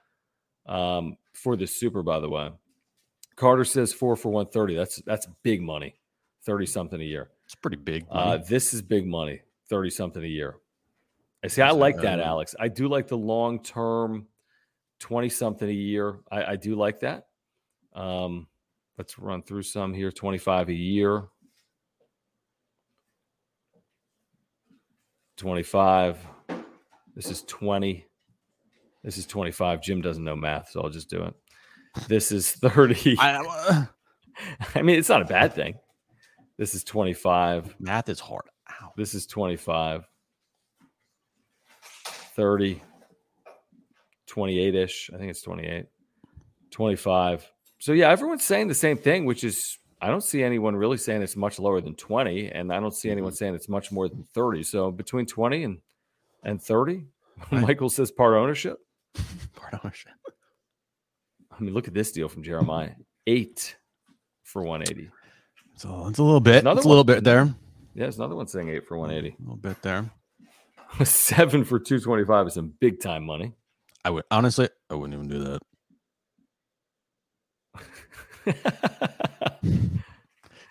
[0.66, 2.50] um, for this super, by the way.
[3.34, 4.76] Carter says four for 130.
[4.76, 5.96] That's that's big money.
[6.44, 7.30] 30 something a year.
[7.44, 8.06] It's pretty big.
[8.08, 9.40] Uh, this is big money.
[9.68, 10.56] 30 something a year.
[11.44, 11.60] I see.
[11.60, 12.20] I like that.
[12.20, 12.54] Alex.
[12.58, 14.26] I do like the long term
[15.00, 16.20] 20 something a year.
[16.30, 17.26] I, I do like that.
[17.94, 18.46] Um,
[18.96, 21.24] let's run through some here 25 a year.
[25.36, 26.18] 25.
[27.14, 28.04] This is 20.
[29.04, 29.82] This is 25.
[29.82, 31.34] Jim doesn't know math, so I'll just do it.
[32.08, 33.16] This is 30.
[33.20, 33.84] I, uh,
[34.74, 35.74] I- mean, it's not a bad thing.
[36.58, 37.76] This is 25.
[37.78, 38.44] math is hard.
[38.82, 38.92] Ow.
[38.96, 40.04] This is 25.
[42.34, 42.82] 30.
[44.26, 45.10] 28 ish.
[45.14, 45.86] I think it's 28.
[46.70, 47.50] 25.
[47.78, 51.22] So, yeah, everyone's saying the same thing, which is I don't see anyone really saying
[51.22, 53.36] it's much lower than 20, and I don't see anyone mm-hmm.
[53.36, 54.62] saying it's much more than 30.
[54.62, 55.78] So between 20 and
[56.42, 57.04] and 30,
[57.50, 58.78] Michael says part ownership.
[59.54, 60.12] Part ownership.
[61.50, 62.92] I mean, look at this deal from Jeremiah.
[63.26, 63.76] Eight
[64.42, 65.10] for 180.
[65.76, 66.56] So it's a little bit.
[66.56, 67.46] Another it's a little bit there.
[67.94, 69.36] Yeah, there's another one saying eight for 180.
[69.36, 70.10] A little bit there.
[71.04, 73.52] Seven for 225 is some big time money.
[74.04, 75.58] I would honestly, I wouldn't even do
[78.44, 79.12] that.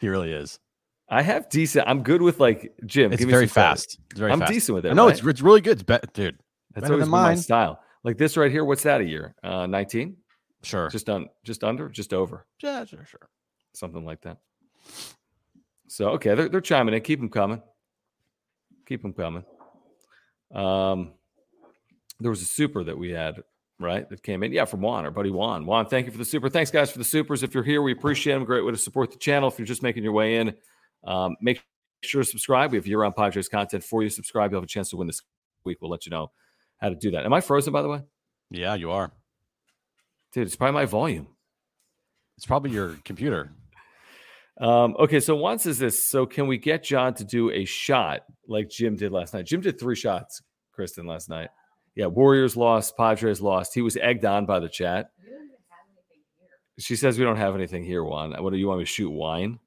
[0.05, 0.59] He really is.
[1.09, 1.87] I have decent.
[1.87, 3.11] I'm good with like Jim.
[3.11, 3.97] It's give very some fast.
[4.11, 4.51] It's very I'm fast.
[4.51, 4.93] decent with it.
[4.93, 5.17] No, right?
[5.17, 5.81] it's it's really good.
[5.81, 6.37] It's be- dude.
[6.75, 7.79] That's better always than been my style.
[8.03, 8.63] Like this right here.
[8.63, 9.33] What's that a year?
[9.43, 10.15] Uh, 19?
[10.61, 10.89] Sure.
[10.89, 13.29] Just on, just under, just over, yeah, sure, sure.
[13.73, 14.37] something like that.
[15.87, 17.01] So okay, they're they're chiming in.
[17.01, 17.63] Keep them coming.
[18.85, 19.43] Keep them coming.
[20.53, 21.13] Um,
[22.19, 23.41] there was a super that we had
[23.79, 24.51] right that came in.
[24.51, 25.65] Yeah, from Juan, our buddy Juan.
[25.65, 26.49] Juan, thank you for the super.
[26.49, 27.43] Thanks guys for the supers.
[27.43, 28.45] If you're here, we appreciate them.
[28.45, 29.49] Great way to support the channel.
[29.49, 30.53] If you're just making your way in,
[31.05, 31.61] um, make
[32.03, 32.71] sure to subscribe.
[32.71, 34.09] We have year-round Padres content for you.
[34.09, 34.51] Subscribe.
[34.51, 35.21] You'll have a chance to win this
[35.65, 35.77] week.
[35.81, 36.31] We'll let you know
[36.77, 37.25] how to do that.
[37.25, 38.01] Am I frozen by the way?
[38.49, 39.11] Yeah, you are.
[40.33, 41.27] Dude, it's probably my volume.
[42.37, 43.51] It's probably your computer.
[44.59, 46.09] Um, okay, so Juan says this.
[46.09, 49.45] So can we get John to do a shot like Jim did last night?
[49.45, 50.41] Jim did three shots,
[50.73, 51.49] Kristen, last night.
[51.95, 53.73] Yeah, Warriors lost, Padres lost.
[53.73, 55.11] He was egged on by the chat.
[56.77, 58.33] She says we don't have anything here, Juan.
[58.43, 59.59] What do you want me to shoot wine?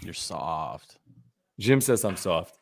[0.00, 0.98] You're soft.
[1.58, 2.58] Jim says I'm soft.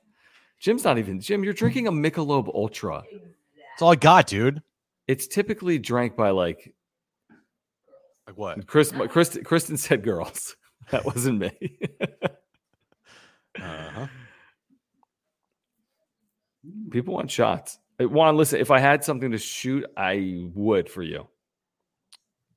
[0.59, 1.45] Jim's not even Jim.
[1.45, 3.03] You're drinking a Michelob Ultra.
[3.13, 4.63] That's all I got, dude.
[5.07, 6.75] It's typically drank by like
[8.27, 8.67] Like what?
[8.67, 8.93] Chris.
[9.09, 10.57] Kristen, Kristen said girls.
[10.91, 11.79] That wasn't me.
[13.59, 14.07] Uh-huh.
[16.91, 17.79] People want shots.
[18.07, 21.27] Juan, listen, if I had something to shoot, I would for you.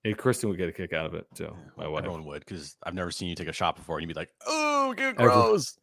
[0.03, 1.55] And Kristen would get a kick out of it too.
[1.77, 2.03] My wife.
[2.03, 4.29] Everyone would because I've never seen you take a shot before and you'd be like,
[4.45, 5.79] "Oh, get gross."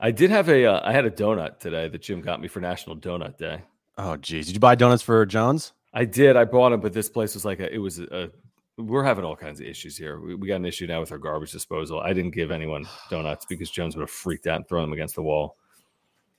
[0.00, 0.66] I did have a.
[0.66, 3.62] Uh, I had a donut today that Jim got me for National Donut Day.
[3.96, 4.46] Oh, geez.
[4.46, 5.72] Did you buy donuts for Jones?
[5.94, 6.36] I did.
[6.36, 7.72] I bought them, but this place was like a.
[7.72, 8.30] It was a.
[8.76, 10.20] We're having all kinds of issues here.
[10.20, 12.00] We, we got an issue now with our garbage disposal.
[12.00, 15.14] I didn't give anyone donuts because Jones would have freaked out and thrown them against
[15.14, 15.56] the wall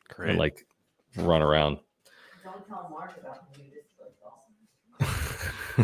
[0.09, 0.31] Great.
[0.31, 0.67] and like
[1.15, 1.79] run around.
[2.55, 4.07] Don't tell Mark about the new display.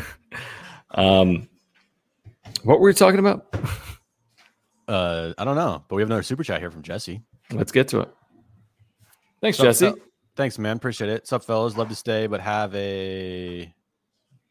[0.94, 1.48] Um,
[2.64, 3.46] what were we talking about?
[4.90, 7.22] uh, I don't know, but we have another super chat here from Jesse.
[7.50, 8.10] Let's get to it.
[9.42, 9.86] Thanks, Sup, Jesse.
[9.86, 9.98] fel-
[10.36, 10.76] Thanks, man.
[10.76, 11.28] Appreciate it.
[11.28, 11.78] Sup, fellas?
[11.78, 13.74] Love to stay, but have a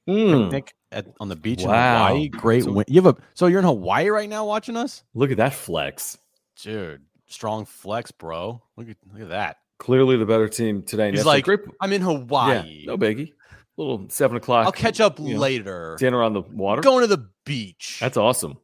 [0.09, 2.07] Mm, picnic at, on the beach Wow.
[2.07, 2.29] in Hawaii.
[2.29, 2.65] Great.
[2.65, 5.37] So- win- you have a so you're in Hawaii right now watching us, look at
[5.37, 6.17] that flex.
[6.63, 7.03] dude.
[7.27, 8.63] Strong flex, bro.
[8.79, 9.59] Look at look at that.
[9.81, 11.11] Clearly the better team today.
[11.11, 12.85] He's like, Great- I'm in yeah, Hawaii.
[12.87, 13.33] no biggie.
[13.79, 14.67] Little seven o'clock.
[14.67, 15.97] I'll catch up you know, later.
[15.99, 16.83] Dinner on the water.
[16.83, 17.97] Going to the beach.
[17.99, 18.59] That's awesome.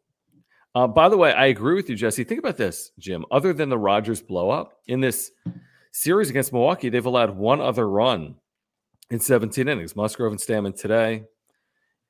[0.74, 2.22] Uh, by the way, I agree with you, Jesse.
[2.22, 3.24] Think about this, Jim.
[3.30, 5.30] Other than the Rogers blow up in this
[5.90, 8.34] series against Milwaukee, they've allowed one other run
[9.10, 9.96] in 17 innings.
[9.96, 11.24] Musgrove and Stammen today,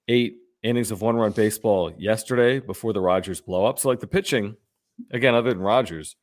[0.09, 3.79] eight innings of one run baseball yesterday before the Rogers blow up.
[3.79, 4.57] So, like the pitching,
[5.13, 6.17] again, other than Rogers,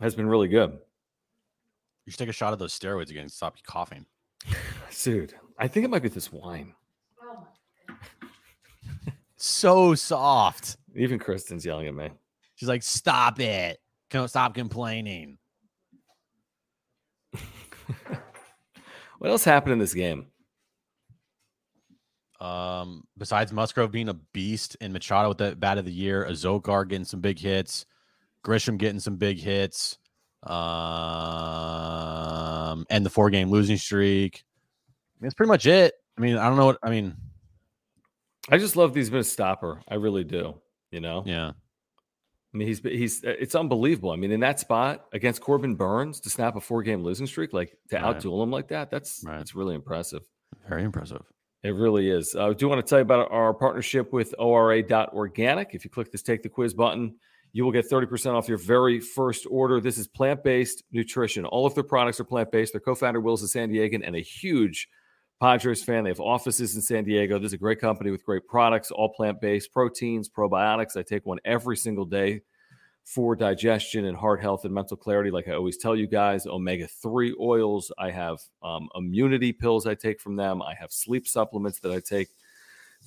[0.00, 0.78] has been really good.
[2.06, 3.22] you should take a shot of those steroids again.
[3.22, 4.06] and Stop you coughing.
[5.02, 6.74] Dude, I think it might be this wine.
[9.36, 10.76] So soft.
[10.96, 12.10] Even Kristen's yelling at me.
[12.56, 13.78] She's like, stop it.
[14.10, 15.38] Don't stop complaining.
[19.18, 20.26] What else happened in this game?
[22.40, 26.86] Um, besides Musgrove being a beast and Machado with the bat of the year, Azocar
[26.88, 27.84] getting some big hits,
[28.48, 29.98] Grisham getting some big hits,
[31.48, 34.42] um, and the four game losing streak.
[35.16, 35.92] I mean, that's pretty much it.
[36.16, 37.14] I mean, I don't know what I mean.
[38.50, 39.82] I just love that he's been a stopper.
[39.88, 40.54] I really do.
[40.90, 44.10] You know, Yeah, I mean, he's he's it's unbelievable.
[44.10, 47.52] I mean, in that spot against Corbin Burnes to snap a four game losing streak,
[47.52, 48.04] like to Right.
[48.16, 49.36] outduel him like that, that's Right.
[49.36, 50.22] that's really impressive.
[50.66, 51.22] very impressive.
[51.62, 52.34] It really is.
[52.34, 55.74] Uh, I do want to tell you about our partnership with ORA.organic.
[55.74, 57.16] If you click this Take the Quiz button,
[57.52, 59.80] you will get 30% off your very first order.
[59.80, 61.44] This is plant based nutrition.
[61.44, 62.72] All of their products are plant based.
[62.72, 64.88] Their co founder, Will's a San Diegan and a huge
[65.40, 66.04] Padres fan.
[66.04, 67.38] They have offices in San Diego.
[67.38, 70.96] This is a great company with great products, all plant based proteins, probiotics.
[70.96, 72.42] I take one every single day
[73.04, 75.30] for digestion and heart health and mental clarity.
[75.30, 77.90] Like I always tell you guys, omega 3 oils.
[77.98, 80.60] I have um, immunity pills I take from them.
[80.60, 82.28] I have sleep supplements that I take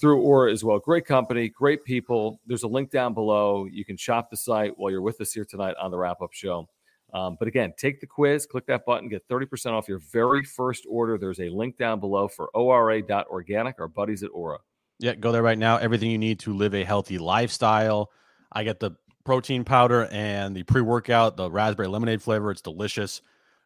[0.01, 0.79] through Ora as well.
[0.79, 2.41] Great company, great people.
[2.47, 3.67] There's a link down below.
[3.71, 6.33] You can shop the site while you're with us here tonight on the wrap up
[6.33, 6.67] show.
[7.13, 10.85] Um, but again, take the quiz, click that button, get 30% off your very first
[10.89, 11.17] order.
[11.17, 14.59] There's a link down below for ORA.organic, our buddies at Ora.
[14.99, 15.77] Yeah, go there right now.
[15.77, 18.11] Everything you need to live a healthy lifestyle.
[18.51, 18.91] I get the
[19.23, 22.51] protein powder and the pre workout, the raspberry lemonade flavor.
[22.51, 23.21] It's delicious.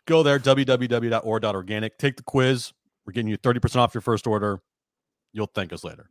[0.05, 1.97] Go there, www.or.organic.
[1.97, 2.73] Take the quiz.
[3.05, 4.61] We're getting you 30% off your first order.
[5.33, 6.09] You'll thank us later.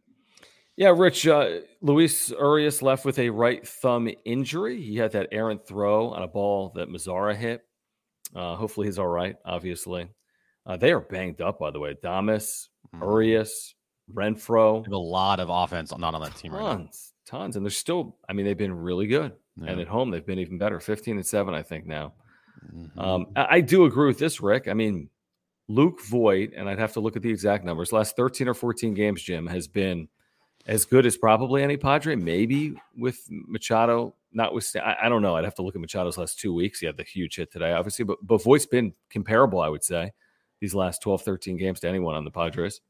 [0.77, 4.81] Yeah, Rich, uh, Luis Urias left with a right thumb injury.
[4.83, 7.63] He had that errant throw on a ball that Mazara hit.
[8.35, 10.09] Uh, hopefully he's all right, obviously.
[10.67, 11.95] Uh, they are banged up, by the way.
[12.03, 13.01] Damas, Mhm.
[13.03, 13.75] Urias,
[14.13, 14.87] Renfro.
[14.91, 16.77] a lot of offense not on that team right now.
[16.77, 17.57] tons, tons.
[17.57, 19.33] And they're still, I mean, they've been really good.
[19.65, 22.15] And at home, they've been even better 15 and 7, I think, now.
[22.75, 22.99] Mhm.
[22.99, 24.67] Um, I, I do agree with this, Rick.
[24.67, 25.09] I mean,
[25.69, 28.95] Luke Voit, and I'd have to look at the exact numbers, last 13 or 14
[28.95, 30.09] games, Jim, has been
[30.67, 34.15] as good as probably any Padre, maybe with Machado.
[34.33, 35.37] Not with, I, I don't know.
[35.37, 36.81] I'd have to look at Machado's last two weeks.
[36.81, 40.13] He had the huge hit today, obviously, but, but Voit's been comparable, I would say,
[40.61, 42.81] these last 12, 13 games to anyone on the Padres.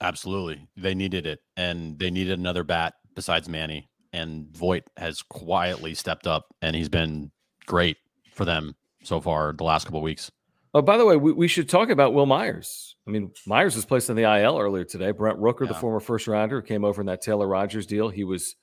[0.00, 0.66] Absolutely.
[0.76, 1.40] They needed it.
[1.56, 3.88] And they needed another bat besides Manny.
[4.12, 7.30] And Voit has quietly stepped up and he's been
[7.66, 7.96] great
[8.32, 10.30] for them so far the last couple of weeks.
[10.74, 12.96] Oh, by the way, we, we should talk about Wil Myers.
[13.06, 15.12] I mean, Myers was placed on the IL earlier today.
[15.12, 18.08] Brent Rooker, the former first rounder, came over in that Taylor Rogers deal.
[18.08, 18.56] He was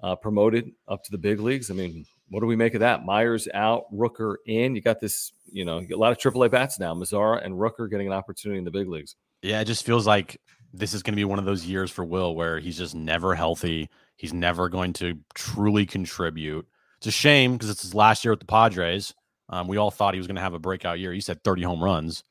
[0.00, 1.68] uh, promoted up to the big leagues.
[1.68, 3.04] I mean, what do we make of that?
[3.04, 4.76] Myers out, Rooker in.
[4.76, 6.94] You got this, you know, you a lot of AAA bats now.
[6.94, 9.16] Mazara and Rooker getting an opportunity in the big leagues.
[9.42, 10.40] Yeah, it just feels like
[10.72, 13.34] this is going to be one of those years for Wil where he's just never
[13.34, 13.88] healthy.
[14.16, 16.68] He's never going to truly contribute.
[16.98, 19.14] It's a shame because it's his last year with the Padres.
[19.48, 21.12] Um, we all thought he was going to have a breakout year.
[21.12, 22.22] He said 30 home runs.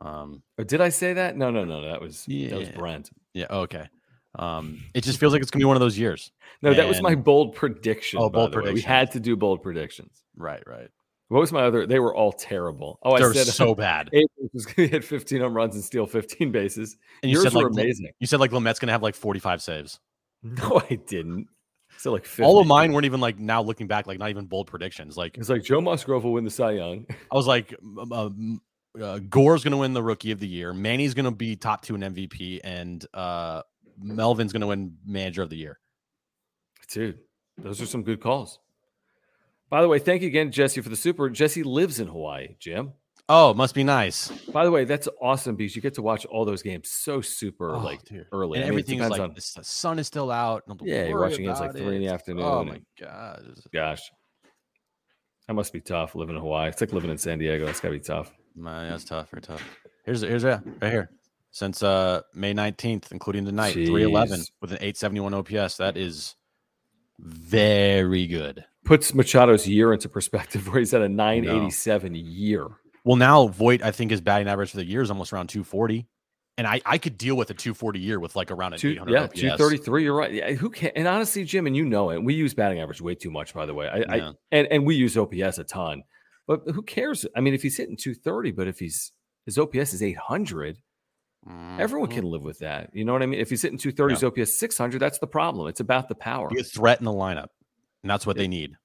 [0.00, 1.36] Um, Or did I say that?
[1.36, 1.82] No, no, no.
[1.82, 3.10] That was that was Brent.
[3.32, 3.88] yeah, okay.
[4.36, 6.32] Um, it just feels like it's going to be one of those years.
[6.60, 8.18] No, that was my bold prediction.
[8.20, 8.72] Oh, bold way.
[8.72, 10.24] We had to do bold predictions.
[10.36, 10.88] Right, right.
[11.28, 11.86] What was my other?
[11.86, 12.98] They were all terrible.
[13.02, 14.08] Oh, They're I said so bad.
[14.12, 16.96] Abrams was going to hit 15 home runs and steal 15 bases.
[17.22, 18.10] And you Yours said were like amazing.
[18.20, 20.00] You said like Lamet's going to have like 45 saves.
[20.42, 21.48] No, I didn't.
[21.98, 22.42] So like 50.
[22.42, 25.16] All of mine weren't even like now looking back, like not even bold predictions.
[25.16, 27.06] Like It's like Joe Musgrove will win the Cy Young.
[27.32, 27.74] I was like,
[28.12, 28.60] um,
[29.00, 30.72] uh, Gore's going to win the Rookie of the Year.
[30.72, 33.62] Manny's going to be top two in MVP, and uh,
[33.98, 35.78] Melvin's going to win Manager of the Year.
[36.90, 37.18] Dude,
[37.58, 38.58] those are some good calls.
[39.70, 41.28] By the way, thank you again, Jesse, for the super.
[41.30, 42.92] Jesse lives in Hawaii, Jim.
[43.28, 44.28] Oh, must be nice.
[44.52, 47.74] By the way, that's awesome because you get to watch all those games so super
[47.74, 48.26] Oh, like dude.
[48.32, 48.58] early.
[48.58, 50.62] And I mean, it everything is like on- the sun is still out.
[50.66, 52.80] don't have to Yeah, you're watching games like about three in the afternoon Oh my
[53.00, 53.42] god!
[53.72, 54.02] gosh.
[55.48, 56.68] That must be tough living in Hawaii.
[56.68, 57.64] It's like living in San Diego.
[57.66, 58.32] That's gotta be tough.
[58.56, 59.30] Man, that's tough.
[59.30, 59.62] Very tough.
[60.04, 61.10] Here's here's yeah, right here.
[61.50, 65.76] Since uh May 19th, including tonight, 311 with an 871 OPS.
[65.78, 66.34] That is
[67.18, 68.64] very good.
[68.84, 72.66] Puts Machado's year into perspective where he's at a 987 year.
[73.04, 76.06] Well, now Voit, I think his batting average for the year is almost around 240.
[76.56, 79.12] And I, I could deal with a 240 year with like around an Two, 800
[79.12, 79.40] yeah, OPS.
[79.40, 80.04] 233.
[80.04, 80.32] You're right.
[80.32, 82.22] Yeah, who can and honestly, Jim, and you know it.
[82.22, 83.88] We use batting average way too much, by the way.
[83.88, 84.04] I, Yeah.
[84.28, 86.04] I and, and we use OPS a ton.
[86.46, 87.26] But who cares?
[87.36, 89.10] I mean, if he's hitting 230, but if he's
[89.46, 90.78] his OPS is 800,
[91.78, 92.12] everyone Mhm.
[92.12, 92.90] can live with that.
[92.94, 93.40] You know what I mean?
[93.40, 95.66] If he's hitting 230, his OPS 600, that's the problem.
[95.66, 96.48] It's about the power.
[96.48, 97.48] Be a threat in the lineup.
[98.02, 98.76] And that's what they need.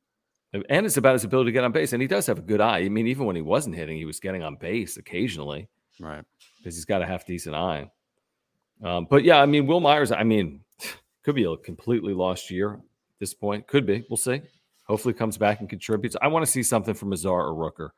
[0.52, 1.94] And it's about his ability to get on base.
[1.94, 2.80] And he does have a good eye.
[2.80, 5.70] I mean, even when he wasn't hitting, he was getting on base occasionally.
[6.00, 6.24] Right.
[6.58, 7.92] because he's got a half decent eye.
[8.84, 10.62] Um, but yeah, I mean, Wil Myers, I mean,
[11.24, 12.80] could be a completely lost year at
[13.20, 13.68] this point.
[13.68, 14.06] Could be.
[14.10, 14.42] We'll see.
[14.86, 16.16] Hopefully, comes back and contributes.
[16.22, 17.90] I want to see something from Azar or Rooker.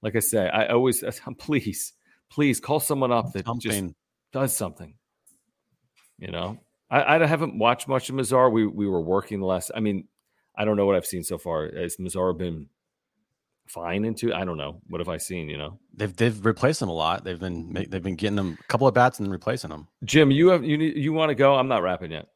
[0.00, 1.04] Like I say, I always,
[1.38, 1.92] please,
[2.30, 3.84] please call someone up that just
[4.32, 4.94] does something.
[6.18, 6.58] You know,
[6.90, 8.50] I, I haven't watched much of Mazar.
[8.50, 9.70] We we were working the last.
[9.74, 10.08] I mean,
[10.58, 11.70] I don't know what I've seen so far.
[11.72, 12.66] Has Mazar been
[13.68, 14.34] fine into?
[14.34, 14.82] I don't know.
[14.88, 15.48] What have I seen?
[15.48, 17.22] You know, They've they've replaced them a lot.
[17.24, 19.86] They've been they've been getting them a couple of bats and then replacing them.
[20.04, 21.54] Jim, you have you need you want to go?
[21.54, 22.26] I'm not rapping yet.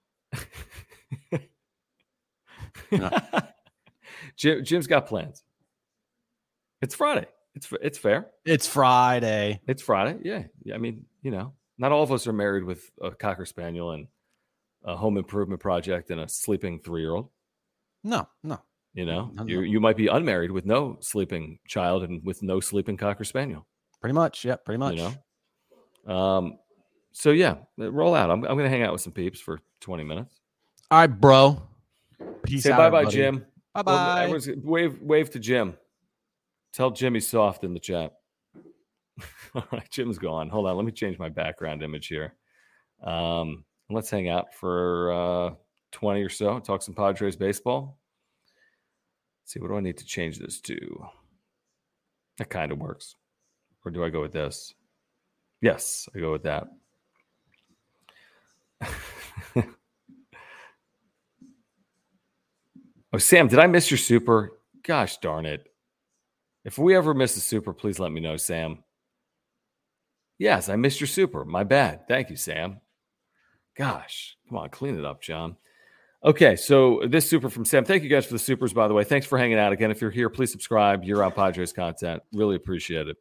[4.36, 5.42] Jim, Jim's got plans.
[6.80, 7.26] It's Friday.
[7.54, 8.28] It's it's fair.
[8.44, 9.60] It's Friday.
[9.66, 10.18] It's Friday.
[10.22, 10.44] Yeah.
[10.64, 10.74] yeah.
[10.74, 14.06] I mean, you know, not all of us are married with a cocker spaniel and
[14.84, 17.30] a home improvement project and a sleeping three year old.
[18.04, 18.58] No, no.
[18.94, 19.48] You know, No, no.
[19.48, 23.66] you you might be unmarried with no sleeping child and with no sleeping cocker spaniel.
[24.00, 24.44] Pretty much.
[24.44, 24.96] Yeah, pretty much.
[24.96, 25.12] You
[26.06, 26.14] know.
[26.14, 26.58] Um.
[27.12, 28.30] So yeah, roll out.
[28.30, 30.40] I'm I'm gonna hang out with some peeps for 20 minutes.
[30.90, 31.62] All right, bro.
[32.42, 32.78] Peace Say out.
[32.78, 33.10] bye bye.
[33.10, 33.46] Jim.
[33.74, 34.22] Bye bye.
[34.24, 35.74] everyone's- wave wave to Jim.
[36.74, 38.12] Tell Jimmy soft in the chat.
[39.54, 40.48] All right, Jim's gone.
[40.48, 42.34] Hold on, let me change my background image here.
[43.02, 45.54] Um, let's hang out for uh,
[45.92, 46.58] 20 or so.
[46.60, 47.98] Talk some Padres baseball.
[49.44, 51.06] See, what do I need to change this to?
[52.38, 53.16] That kind of works.
[53.84, 54.74] Or do I go with this?
[55.60, 56.68] Yes, I go with that.
[63.14, 64.52] Oh, Sam, did I miss your super?
[64.82, 65.66] Gosh darn it.
[66.64, 68.82] If we ever miss a super, please let me know, Sam.
[70.38, 71.44] Yes, I missed your super.
[71.44, 72.08] My bad.
[72.08, 72.80] Thank you, Sam.
[73.76, 75.56] Gosh, come on, clean it up, John.
[76.24, 77.84] Okay, so this super from Sam.
[77.84, 79.02] Thank you guys for the supers, by the way.
[79.02, 79.90] Thanks for hanging out again.
[79.90, 81.02] If you're here, please subscribe.
[81.02, 82.22] You're on Padres content.
[82.32, 83.16] Really appreciate it.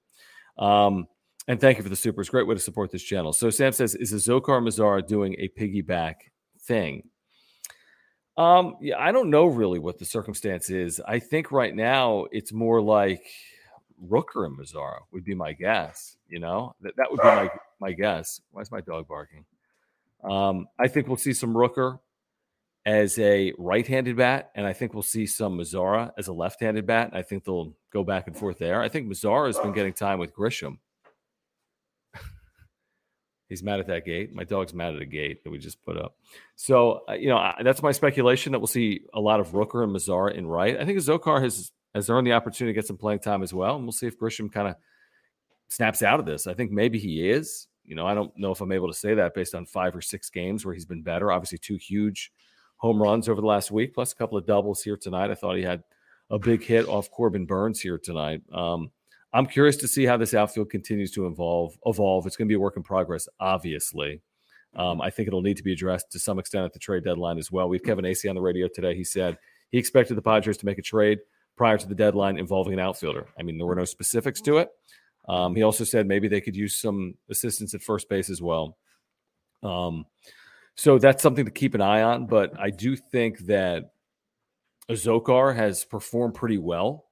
[0.59, 1.07] Um,
[1.47, 2.29] and thank you for the supers.
[2.29, 3.33] Great way to support this channel.
[3.33, 6.15] So Sam says, is Azocar Mazara doing a piggyback
[6.59, 7.09] thing?
[8.37, 11.01] Um, yeah, I don't know really what the circumstance is.
[11.07, 13.25] I think right now it's more like
[14.07, 16.17] Rooker and Mazara would be my guess.
[16.29, 17.49] You know, that, that would be my
[17.79, 18.41] my guess.
[18.51, 19.43] Why is my dog barking?
[20.23, 21.97] Um, I think we'll see some Rooker
[22.85, 27.11] as a right-handed bat, and I think we'll see some Mazara as a left-handed bat.
[27.13, 28.81] I think they'll go back and forth there.
[28.81, 30.77] I think Mazara has been getting time with Grisham.
[33.49, 34.33] He's mad at that gate.
[34.33, 36.15] My dog's mad at a gate that we just put up.
[36.55, 39.83] So, uh, you know, I, that's my speculation that we'll see a lot of Rooker
[39.83, 40.79] and Mazara in right.
[40.79, 43.75] I think Zokar has has earned the opportunity to get some playing time as well,
[43.75, 44.75] and we'll see if Grisham kind of
[45.67, 46.47] snaps out of this.
[46.47, 47.67] I think maybe he is.
[47.83, 50.01] You know, I don't know if I'm able to say that based on five or
[50.01, 51.31] six games where he's been better.
[51.31, 52.31] Obviously, two huge
[52.81, 55.29] home runs over the last week, plus a couple of doubles here tonight.
[55.29, 55.83] I thought he had
[56.31, 58.41] a big hit off Corbin Burnes here tonight.
[58.51, 58.89] Um,
[59.33, 61.77] I'm curious to see how this outfield continues to evolve.
[61.85, 62.25] Evolve.
[62.25, 64.21] It's going to be a work in progress, obviously.
[64.75, 67.37] Um, I think it'll need to be addressed to some extent at the trade deadline
[67.37, 67.69] as well.
[67.69, 68.95] We have Kevin Acee on the radio today.
[68.95, 69.37] He said
[69.69, 71.19] he expected the Padres to make a trade
[71.55, 73.27] prior to the deadline involving an outfielder.
[73.37, 74.69] I mean, there were no specifics to it.
[75.29, 78.77] Um, he also said maybe they could use some assistance at first base as well.
[79.61, 80.05] Um,
[80.81, 82.25] so that's something to keep an eye on.
[82.25, 83.91] But I do think that
[84.89, 87.05] Azocar has performed pretty well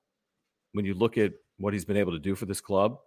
[0.72, 2.97] when you look at what he's been able to do for this club.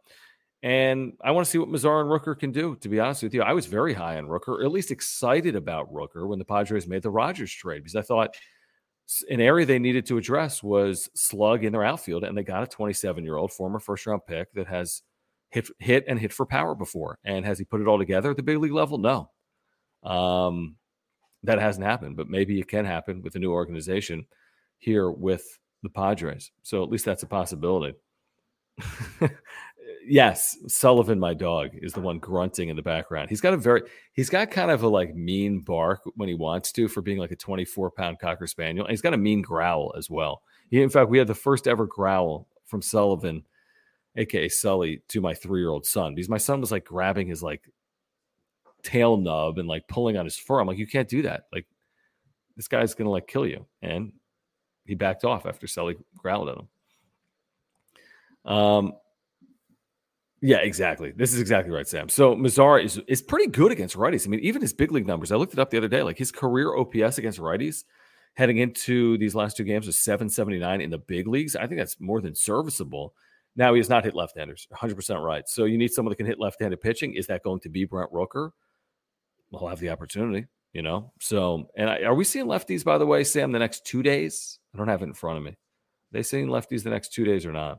[0.63, 3.35] And I want to see what Mazar and Rooker can do, to be honest with
[3.35, 3.43] you.
[3.43, 6.87] I was very high on Rooker, or at least excited about Rooker when the Padres
[6.87, 8.37] made the Rogers trade because I thought
[9.29, 12.23] an area they needed to address was slug in their outfield.
[12.23, 15.03] And they got a 27 year old former first round pick that has
[15.51, 17.19] hit, hit and hit for power before.
[17.25, 18.99] And has he put it all together at the big league level?
[18.99, 19.29] No.
[20.03, 20.77] Um,
[21.45, 24.27] that hasn't happened, but maybe it can happen with a new organization
[24.79, 26.53] here with the Padres.
[26.63, 27.97] So at least that's a possibility.
[30.07, 33.29] yes, Sullivan, my dog, is the one grunting in the background.
[33.29, 33.83] He's got a very,
[34.13, 37.33] he's got kind of a like mean bark when he wants to for being like
[37.33, 38.87] a 24 pound cocker spaniel.
[38.87, 40.43] And he's got a mean growl as well.
[40.71, 43.45] He, in fact, we had the first ever growl from Sullivan,
[44.17, 47.43] aka Sully, to my three year old son because my son was like grabbing his
[47.43, 47.69] like
[48.83, 50.61] tail nub and like pulling on his fur.
[50.61, 51.45] I'm like, you can't do that.
[51.53, 51.67] Like,
[52.57, 53.67] this guy's gonna like kill you.
[53.81, 54.13] And
[54.85, 56.69] he backed off after Sully growled at him.
[58.53, 58.93] Um,
[60.41, 61.13] yeah, exactly.
[61.13, 62.09] This is exactly right, Sam.
[62.09, 64.27] So Mazara is is pretty good against righties.
[64.27, 65.31] I mean, even his big league numbers.
[65.31, 66.03] I looked it up the other day.
[66.03, 67.85] Like his career OPS against righties
[68.35, 71.55] heading into these last two games was 779 in the big leagues.
[71.55, 73.15] I think that's more than serviceable.
[73.57, 74.67] Now he has not hit left-handers.
[74.73, 75.47] 100% right.
[75.49, 77.15] So you need someone that can hit left-handed pitching.
[77.15, 78.51] Is that going to be Brent Rooker?
[79.53, 81.13] We'll have the opportunity, you know.
[81.21, 84.59] So, and I, are we seeing lefties by the way, Sam, the next 2 days?
[84.75, 85.51] I don't have it in front of me.
[85.51, 85.57] Are
[86.13, 87.79] they seeing lefties the next 2 days or not?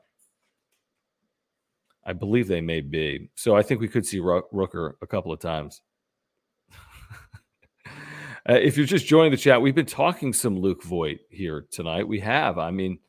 [2.05, 3.29] I believe they may be.
[3.35, 5.81] So I think we could see Rooker a couple of times.
[7.87, 12.07] uh, if you're just joining the chat, we've been talking some Luke Voit here tonight.
[12.07, 12.57] We have.
[12.57, 12.99] I mean,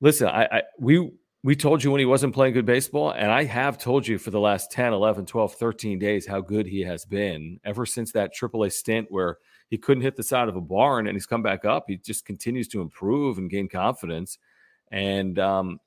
[0.00, 1.10] listen, I, I we
[1.44, 4.30] we told you when he wasn't playing good baseball, and I have told you for
[4.30, 8.34] the last 10, 11, 12, 13 days how good he has been ever since that
[8.34, 9.36] AAA stint where
[9.68, 11.84] he couldn't hit the side of a barn and he's come back up.
[11.86, 14.38] He just continues to improve and gain confidence.
[14.90, 15.80] And um,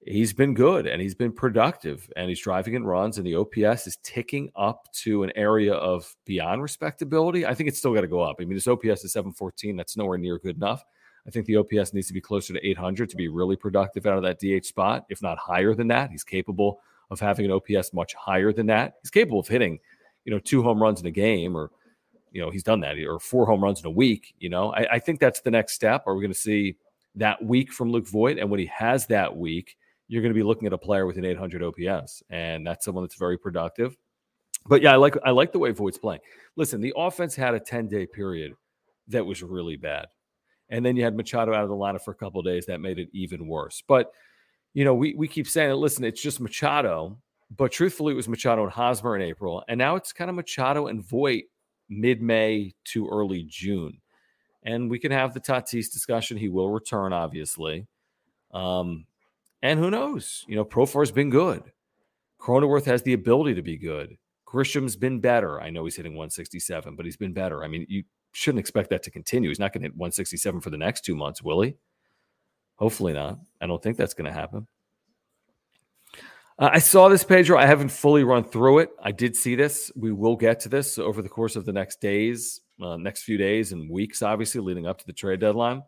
[0.00, 3.86] he's been good and he's been productive and he's driving in runs and the OPS
[3.86, 7.46] is ticking up to an area of beyond respectability.
[7.46, 8.38] I think it's still got to go up.
[8.40, 9.76] I mean, his OPS is 714.
[9.76, 10.84] That's nowhere near good enough.
[11.26, 14.16] I think the OPS needs to be closer to 800 to be really productive out
[14.16, 16.10] of that DH spot, if not higher than that.
[16.10, 18.94] He's capable of having an OPS much higher than that.
[19.02, 19.78] He's capable of hitting,
[20.24, 21.70] you know, two home runs in a game or,
[22.30, 24.34] you know, he's done that or four home runs in a week.
[24.38, 26.04] You know, I, I think that's the next step.
[26.06, 26.76] Are we going to see
[27.16, 28.38] that week from Luke Voit?
[28.38, 29.76] And when he has that week,
[30.08, 33.04] you're going to be looking at a player with an 800 OPS, and that's someone
[33.04, 33.96] that's very productive.
[34.68, 36.20] But yeah, I like I like the way Voit's playing.
[36.56, 38.52] Listen, the offense had a 10 day period
[39.08, 40.06] that was really bad,
[40.68, 42.98] and then you had Machado out of the lineup for a couple days that made
[42.98, 43.82] it even worse.
[43.86, 44.12] But
[44.74, 47.18] you know, we we keep saying, listen, it's just Machado,
[47.56, 50.88] but truthfully, it was Machado and Hosmer in April, and now it's kind of Machado
[50.88, 51.44] and Voit
[51.88, 53.98] mid May to early June.
[54.62, 56.36] And we can have the Tatis discussion.
[56.36, 57.86] He will return, obviously.
[58.52, 59.06] Um,
[59.62, 60.44] and who knows?
[60.48, 61.62] You know, Profar's been good.
[62.40, 64.16] Cronenworth has the ability to be good.
[64.44, 65.60] Grisham's been better.
[65.60, 67.64] I know he's hitting 167, but he's been better.
[67.64, 68.04] I mean, you
[68.36, 69.48] shouldn't expect that to continue.
[69.48, 71.74] He's not going to hit 167 for the next two months, will he?
[72.76, 73.38] Hopefully not.
[73.62, 74.66] I don't think that's going to happen.
[76.58, 77.58] Uh, I saw this, Pedro.
[77.58, 78.90] I haven't fully run through it.
[79.02, 79.90] I did see this.
[79.96, 83.38] We will get to this over the course of the next days, uh, next few
[83.38, 85.82] days and weeks, obviously, leading up to the trade deadline.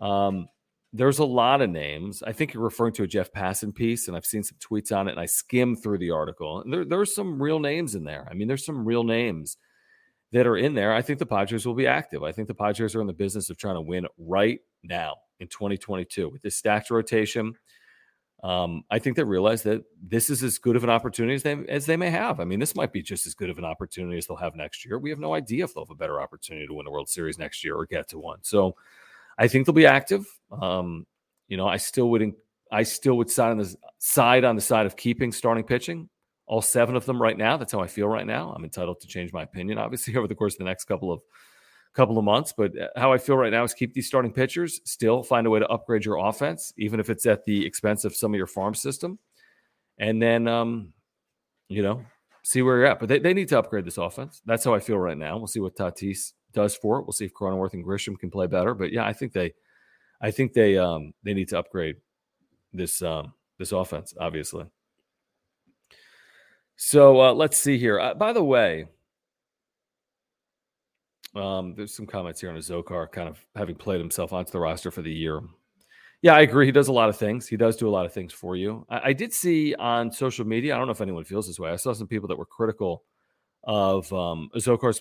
[0.00, 0.48] Um,
[0.92, 2.24] there's a lot of names.
[2.24, 5.06] I think you're referring to a Jeff Passan piece, and I've seen some tweets on
[5.06, 6.60] it, and I skimmed through the article.
[6.60, 8.26] And there, there's some real names in there.
[8.28, 9.58] I mean, there's some real names
[10.32, 10.92] that are in there.
[10.92, 12.22] I think the Padres will be active.
[12.22, 15.48] I think the Padres are in the business of trying to win right now in
[15.48, 17.54] 2022 with this stacked rotation
[18.42, 21.56] um, I think they realize that this is as good of an opportunity as they
[21.68, 22.38] as they may have.
[22.38, 24.84] I mean, this might be just as good of an opportunity as they'll have next
[24.84, 24.98] year.
[24.98, 27.36] We have no idea if they'll have a better opportunity to win the World Series
[27.36, 28.38] next year or get to one.
[28.42, 28.76] So,
[29.38, 30.24] I think they'll be active.
[30.52, 31.06] Um,
[31.48, 32.32] you know, I still would
[32.70, 36.08] I still would side on the side on the side of keeping starting pitching.
[36.48, 37.58] All seven of them right now.
[37.58, 38.52] That's how I feel right now.
[38.56, 41.22] I'm entitled to change my opinion, obviously, over the course of the next couple of
[41.94, 42.54] couple of months.
[42.56, 45.50] But uh, how I feel right now is keep these starting pitchers, still find a
[45.50, 48.46] way to upgrade your offense, even if it's at the expense of some of your
[48.46, 49.18] farm system.
[49.98, 50.92] And then, um,
[51.68, 52.02] you know,
[52.42, 53.00] see where you're at.
[53.00, 54.40] But they, they need to upgrade this offense.
[54.46, 55.36] That's how I feel right now.
[55.36, 57.02] We'll see what Tatis does for it.
[57.02, 58.74] We'll see if Cronenworth and Grisham can play better.
[58.74, 59.52] But yeah, I think they,
[60.20, 61.96] I think they, um, they need to upgrade
[62.72, 64.66] this, um, this offense, obviously.
[66.80, 67.98] So uh, let's see here.
[67.98, 68.86] Uh, by the way,
[71.34, 74.92] um, there's some comments here on Azocar kind of having played himself onto the roster
[74.92, 75.40] for the year.
[76.22, 76.66] Yeah, I agree.
[76.66, 77.48] He does a lot of things.
[77.48, 78.86] He does do a lot of things for you.
[78.88, 81.72] I, I did see on social media, I don't know if anyone feels this way.
[81.72, 83.02] I saw some people that were critical
[83.64, 84.48] of um,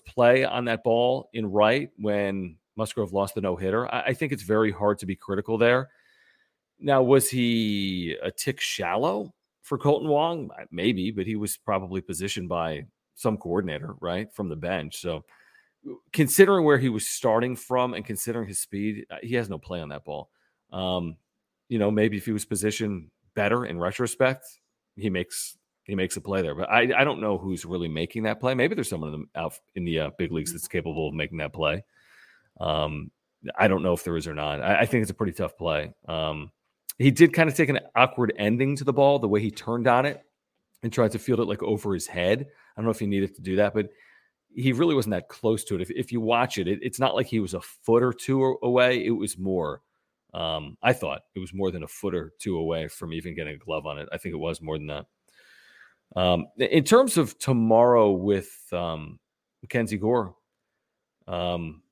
[0.07, 3.87] play on that ball in right when Musgrove lost the no hitter.
[3.93, 5.89] I, I think it's very hard to be critical there.
[6.79, 9.35] Now, was he a tick shallow
[9.67, 10.49] for Kolten Wong?
[10.71, 14.97] Maybe, but he was probably positioned by some coordinator, right, from the bench.
[14.97, 15.25] So
[16.13, 19.81] considering where he was starting from and considering his speed, uh, he has no play
[19.81, 20.29] on that ball.
[20.71, 21.17] Um,
[21.67, 24.45] you know, maybe if he was positioned better in retrospect,
[24.95, 26.55] he makes he makes a play there.
[26.55, 28.53] But I, I don't know who's really making that play.
[28.53, 31.39] Maybe there's someone in the, out in the uh, big leagues that's capable of making
[31.39, 31.83] that play.
[32.59, 33.11] Um,
[33.57, 34.61] I don't know if there is or not.
[34.61, 35.93] I, I think it's a pretty tough play.
[36.07, 36.51] Um,
[36.97, 39.87] he did kind of take an awkward ending to the ball, the way he turned
[39.87, 40.23] on it
[40.83, 42.41] and tried to field it like over his head.
[42.41, 43.89] I don't know if he needed to do that, but
[44.53, 45.81] he really wasn't that close to it.
[45.81, 48.57] If, if you watch it, it, it's not like he was a foot or two
[48.63, 49.05] away.
[49.05, 49.81] It was more,
[50.33, 53.55] um, I thought it was more than a foot or two away from even getting
[53.55, 54.09] a glove on it.
[54.11, 55.05] I think it was more than that.
[56.15, 59.19] Um, in terms of tomorrow with um,
[59.61, 60.35] Mackenzie Gore,
[61.27, 61.83] um,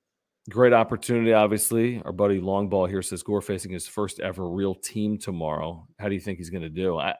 [0.50, 2.02] great opportunity, obviously.
[2.04, 5.88] Our buddy Longball here says Gore facing his first ever real team tomorrow.
[6.00, 6.98] How do you think he's going to do?
[6.98, 7.16] I,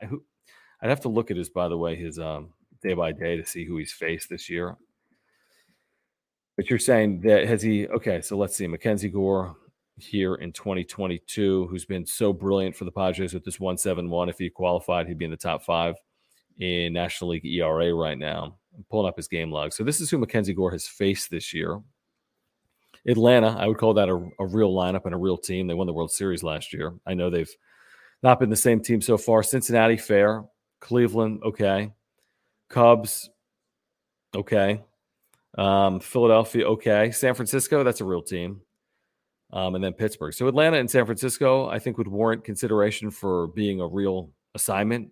[0.82, 2.50] I'd have to look at his, by the way, his um,
[2.82, 4.78] day by day to see who he's faced this year.
[6.56, 7.88] But you're saying that has he?
[7.88, 8.68] Okay, so let's see.
[8.68, 9.56] Mackenzie Gore
[9.98, 14.30] here in 2022, who's been so brilliant for the Padres with this 171.
[14.30, 15.96] If he qualified, he'd be in the top five
[16.60, 18.58] in National League ERA right now.
[18.76, 19.74] I'm pulling up his game log.
[19.74, 21.82] So this is who Mackenzie Gore has faced this year.
[23.08, 25.68] Atlanta, I would call that a, a real lineup and a real team.
[25.68, 26.94] They won the World Series last year.
[27.06, 27.54] I know they've
[28.24, 29.44] not been the same team so far.
[29.44, 30.44] Cincinnati, fair.
[30.80, 31.92] Cleveland, okay.
[32.70, 33.30] Cubs,
[34.36, 34.82] okay.
[35.58, 37.12] Um, Philadelphia, okay.
[37.12, 38.62] San Francisco, that's a real team.
[39.54, 40.34] Um, and then Pittsburgh.
[40.34, 45.12] So Atlanta and San Francisco, I think, would warrant consideration for being a real assignment,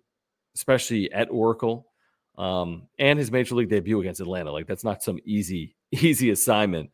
[0.56, 1.86] especially at Oracle.
[2.36, 4.50] Um, and his major league debut against Atlanta.
[4.50, 6.90] Like that's not some easy, easy assignment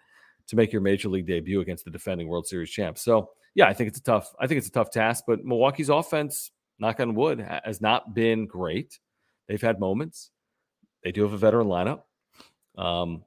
[0.51, 3.03] to make your major league debut against the defending World Series champs.
[3.03, 5.89] So yeah, I think it's a tough, I think it's a tough task, but Milwaukee's
[5.89, 8.99] offense, knock on wood, has not been great.
[9.49, 10.31] They've had moments.
[11.05, 12.03] They do have a veteran lineup.
[12.77, 13.25] Um,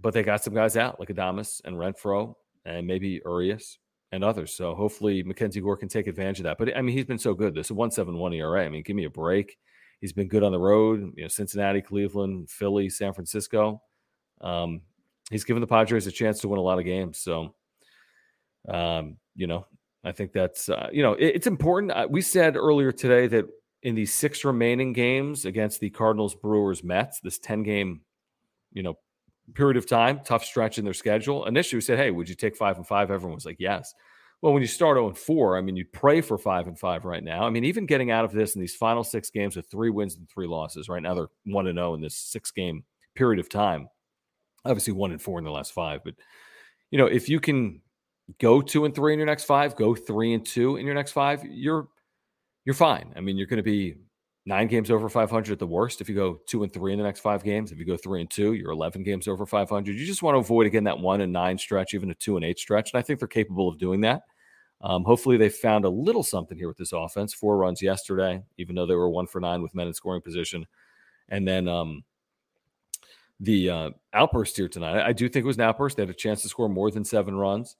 [0.00, 2.34] but they got some guys out like Adames and Renfro
[2.64, 3.78] and maybe Urias
[4.12, 4.52] and others.
[4.52, 6.58] So hopefully Mackenzie Gore can take advantage of that.
[6.58, 7.54] But I mean, he's been so good.
[7.54, 8.64] This is 171 ERA.
[8.64, 9.58] I mean, give me a break.
[10.00, 13.82] He's been good on the road, you know, Cincinnati, Cleveland, Philly, San Francisco.
[14.40, 14.82] Um,
[15.30, 17.18] he's given the Padres a chance to win a lot of games.
[17.18, 17.54] So,
[18.68, 19.66] um, you know,
[20.04, 21.92] I think that's, uh, you know, it, it's important.
[21.92, 23.46] Uh, we said earlier today that
[23.82, 28.00] in these six remaining games against the Cardinals, Brewers, Mets, this 10 game,
[28.72, 28.94] you know,
[29.54, 31.46] period of time, tough stretch in their schedule.
[31.46, 33.94] Initially, we said, "Hey, would you take five and five?" Everyone was like, "Yes."
[34.42, 37.04] Well, when you start 0 and 4, I mean, you'd pray for five and five
[37.04, 37.44] right now.
[37.44, 40.16] I mean, even getting out of this in these final six games with three wins
[40.16, 43.48] and three losses, right now they're one and 0 in this six game period of
[43.48, 43.88] time.
[44.70, 46.14] Obviously, one and four in the last five, but
[46.90, 47.80] you know, if you can
[48.40, 51.12] go two and three in your next five, go three and two in your next
[51.12, 51.88] five, you're
[52.64, 53.12] you're fine.
[53.16, 53.96] I mean, you're going to be
[54.44, 56.00] nine games over 500 at the worst.
[56.00, 58.20] If you go two and three in the next five games, if you go three
[58.20, 59.96] and two, you're 11 games over 500.
[59.96, 62.44] You just want to avoid again that one and nine stretch, even a two and
[62.44, 62.92] eight stretch.
[62.92, 64.22] And I think they're capable of doing that.
[64.82, 67.32] Um, hopefully, they found a little something here with this offense.
[67.32, 70.66] Four runs yesterday, even though they were one for nine with men in scoring position.
[71.28, 72.04] And then um,
[73.40, 75.96] the uh, outburst here tonight, I do think it was an outburst.
[75.96, 77.76] They had a chance to score more than seven runs,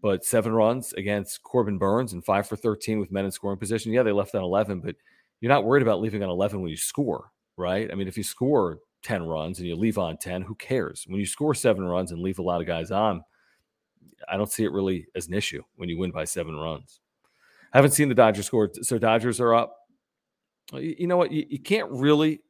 [0.00, 3.92] but seven runs against Corbin Burnes and five for 13 with men in scoring position.
[3.92, 4.96] Yeah, they left on 11, but
[5.40, 7.90] you're not worried about leaving on 11 when you score, right?
[7.90, 11.04] I mean, if you score 10 runs and you leave on 10, who cares?
[11.06, 13.22] When you score seven runs and leave a lot of guys on,
[14.28, 17.00] I don't see it really as an issue when you win by seven runs.
[17.72, 18.70] I haven't seen the Dodgers score.
[18.82, 19.76] So Dodgers are up.
[20.72, 21.32] You know what?
[21.32, 22.40] You, you can't really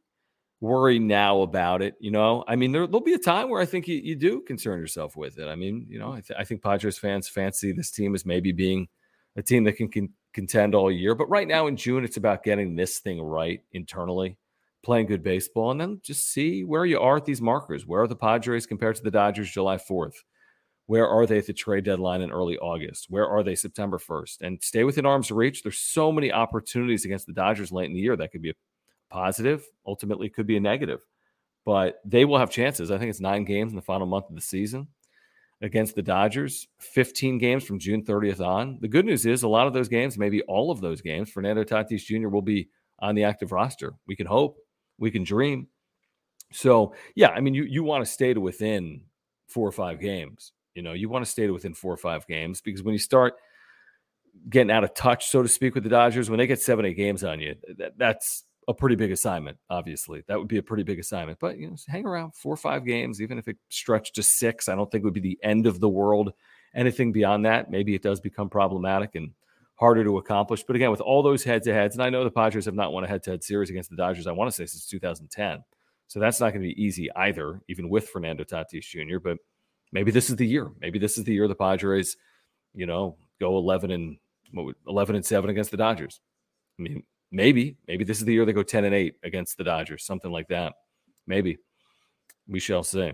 [0.64, 1.94] worry now about it.
[2.00, 4.40] You know, I mean, there, will be a time where I think you, you do
[4.40, 5.46] concern yourself with it.
[5.46, 8.50] I mean, you know, I, th- I think Padres fans fancy this team as maybe
[8.50, 8.88] being
[9.36, 11.14] a team that can, can contend all year.
[11.14, 14.38] But right now in June, it's about getting this thing right internally,
[14.82, 17.86] playing good baseball, and then just see where you are at these markers.
[17.86, 20.14] Where are the Padres compared to the Dodgers July 4th?
[20.86, 23.06] Where are they at the trade deadline in early August?
[23.10, 24.40] Where are they September 1st?
[24.40, 25.62] And stay within arm's reach.
[25.62, 28.54] There's so many opportunities against the Dodgers late in the year that could be a
[29.14, 31.00] positive, ultimately could be a negative.
[31.64, 32.90] But they will have chances.
[32.90, 34.88] I think it's nine games in the final month of the season
[35.62, 38.78] against the Dodgers, 15 games from June 30th on.
[38.80, 41.62] The good news is a lot of those games, maybe all of those games, Fernando
[41.62, 42.28] Tatis Jr.
[42.28, 43.94] will be on the active roster.
[44.06, 44.58] We can hope,
[44.98, 45.68] we can dream.
[46.52, 49.02] So, yeah, I mean, you, you want to stay to within
[49.46, 50.52] four or five games.
[50.74, 52.98] You know, you want to stay to within four or five games because when you
[52.98, 53.34] start
[54.50, 56.96] getting out of touch, so to speak, with the Dodgers, when they get seven, eight
[56.96, 60.24] games on you, that, that's a pretty big assignment, obviously.
[60.26, 61.38] That would be a pretty big assignment.
[61.38, 64.68] But you know, hang around four or five games, even if it stretched to six,
[64.68, 66.32] I don't think would be the end of the world.
[66.74, 69.30] Anything beyond that, maybe it does become problematic and
[69.76, 70.64] harder to accomplish.
[70.64, 72.92] But again, with all those head to heads, and I know the Padres have not
[72.92, 75.64] won a head to head series against the Dodgers, I want to say since 2010.
[76.06, 79.18] So that's not going to be easy either, even with Fernando Tatis Jr.
[79.18, 79.38] But
[79.92, 80.70] maybe this is the year.
[80.80, 82.16] Maybe this is the year the Padres,
[82.74, 84.18] you know, go 11 and
[84.52, 86.20] what, 11 and 7 against the Dodgers.
[86.78, 89.64] I mean, maybe, maybe this is the year they go 10 and 8 against the
[89.64, 90.74] Dodgers, something like that.
[91.26, 91.58] Maybe.
[92.46, 93.12] We shall see.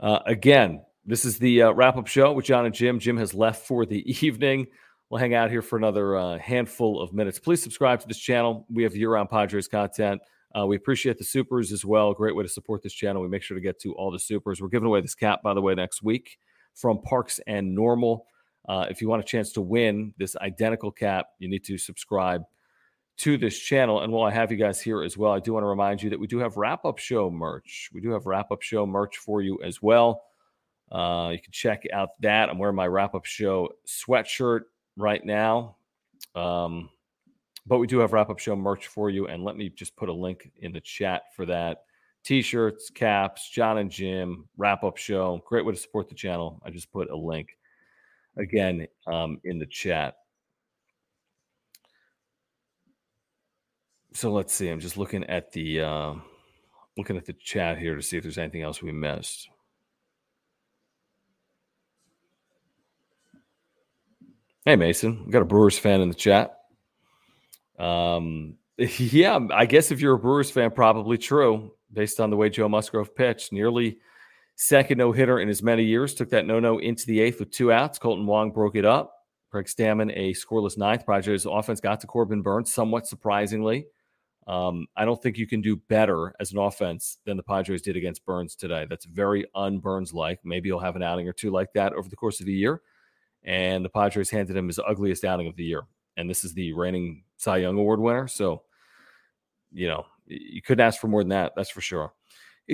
[0.00, 2.98] Uh, again, this is the uh, wrap up show with John and Jim.
[2.98, 4.66] Jim has left for the evening.
[5.10, 7.38] We'll hang out here for another uh, handful of minutes.
[7.38, 8.66] Please subscribe to this channel.
[8.70, 10.20] We have year round Padres content.
[10.58, 12.12] Uh, we appreciate the supers as well.
[12.12, 13.22] Great way to support this channel.
[13.22, 14.60] We make sure to get to all the supers.
[14.60, 16.38] We're giving away this cap, by the way, next week
[16.74, 18.26] from Parks and Normal.
[18.68, 22.44] Uh, if you want a chance to win this identical cap, you need to subscribe
[23.16, 24.02] to this channel.
[24.02, 26.10] And while I have you guys here as well, I do want to remind you
[26.10, 27.90] that we do have wrap up show merch.
[27.92, 30.22] We do have wrap up show merch for you as well.
[30.92, 32.48] Uh, you can check out that.
[32.48, 34.62] I'm wearing my wrap up show sweatshirt
[34.96, 35.76] right now.
[36.34, 36.90] Um,
[37.66, 39.26] but we do have wrap up show merch for you.
[39.26, 41.82] And let me just put a link in the chat for that
[42.24, 45.42] t shirts, caps, John and Jim, wrap up show.
[45.46, 46.60] Great way to support the channel.
[46.64, 47.57] I just put a link
[48.38, 50.14] again um, in the chat.
[54.14, 54.68] So let's see.
[54.68, 56.14] I'm just looking at the uh,
[56.96, 59.48] looking at the chat here to see if there's anything else we missed.
[64.64, 66.58] Hey Mason, got a Brewers fan in the chat.
[67.78, 72.50] Um, yeah, I guess if you're a Brewers fan, probably true based on the way
[72.50, 73.52] Joe Musgrove pitched.
[73.52, 73.98] Nearly
[74.58, 76.14] second no hitter in as many years.
[76.14, 77.98] Took that no no into the eighth with two outs.
[77.98, 79.14] Kolten Wong broke it up.
[79.50, 81.06] Craig Stammen a scoreless ninth.
[81.06, 83.86] Padres offense got to Corbin Burnes somewhat surprisingly.
[84.46, 87.96] Um, I don't think you can do better as an offense than the Padres did
[87.96, 88.86] against Burnes today.
[88.88, 90.40] That's very un Burnes like.
[90.44, 92.82] Maybe he'll have an outing or two like that over the course of the year.
[93.44, 95.82] And the Padres handed him his ugliest outing of the year.
[96.16, 98.26] And this is the reigning Cy Young Award winner.
[98.26, 98.62] So,
[99.72, 101.52] you know, you couldn't ask for more than that.
[101.54, 102.12] That's for sure.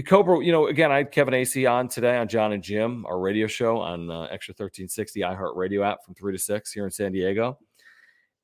[0.02, 3.18] Cobra, you know, again, I had Kevin Acee on today on John and Jim, our
[3.18, 7.12] radio show on uh, Extra 1360 iHeartRadio app from three to six here in San
[7.12, 7.58] Diego.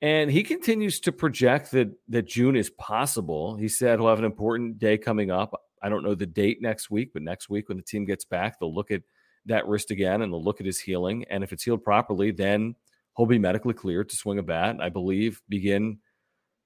[0.01, 3.57] And he continues to project that that June is possible.
[3.57, 5.53] He said he'll have an important day coming up.
[5.83, 8.59] I don't know the date next week, but next week when the team gets back,
[8.59, 9.03] they'll look at
[9.47, 11.25] that wrist again and they'll look at his healing.
[11.31, 12.77] And if it's healed properly, then
[13.17, 14.77] he'll be medically cleared to swing a bat.
[14.81, 15.99] I believe begin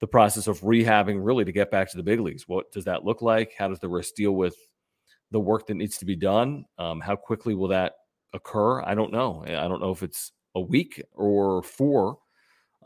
[0.00, 2.46] the process of rehabbing really to get back to the big leagues.
[2.46, 3.54] What does that look like?
[3.56, 4.56] How does the wrist deal with
[5.34, 6.64] the work that needs to be done?
[6.78, 7.94] Um, how quickly will that
[8.32, 8.80] occur?
[8.82, 9.44] I don't know.
[9.44, 12.18] I don't know if it's a week or four.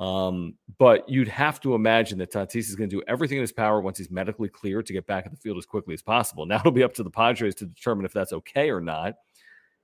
[0.01, 3.53] Um, but you'd have to imagine that Tatis is going to do everything in his
[3.53, 6.47] power once he's medically cleared to get back in the field as quickly as possible.
[6.47, 9.15] Now it'll be up to the Padres to determine if that's okay or not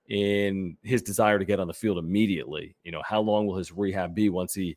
[0.08, 2.76] in his desire to get on the field immediately.
[2.82, 4.76] You know, how long will his rehab be once he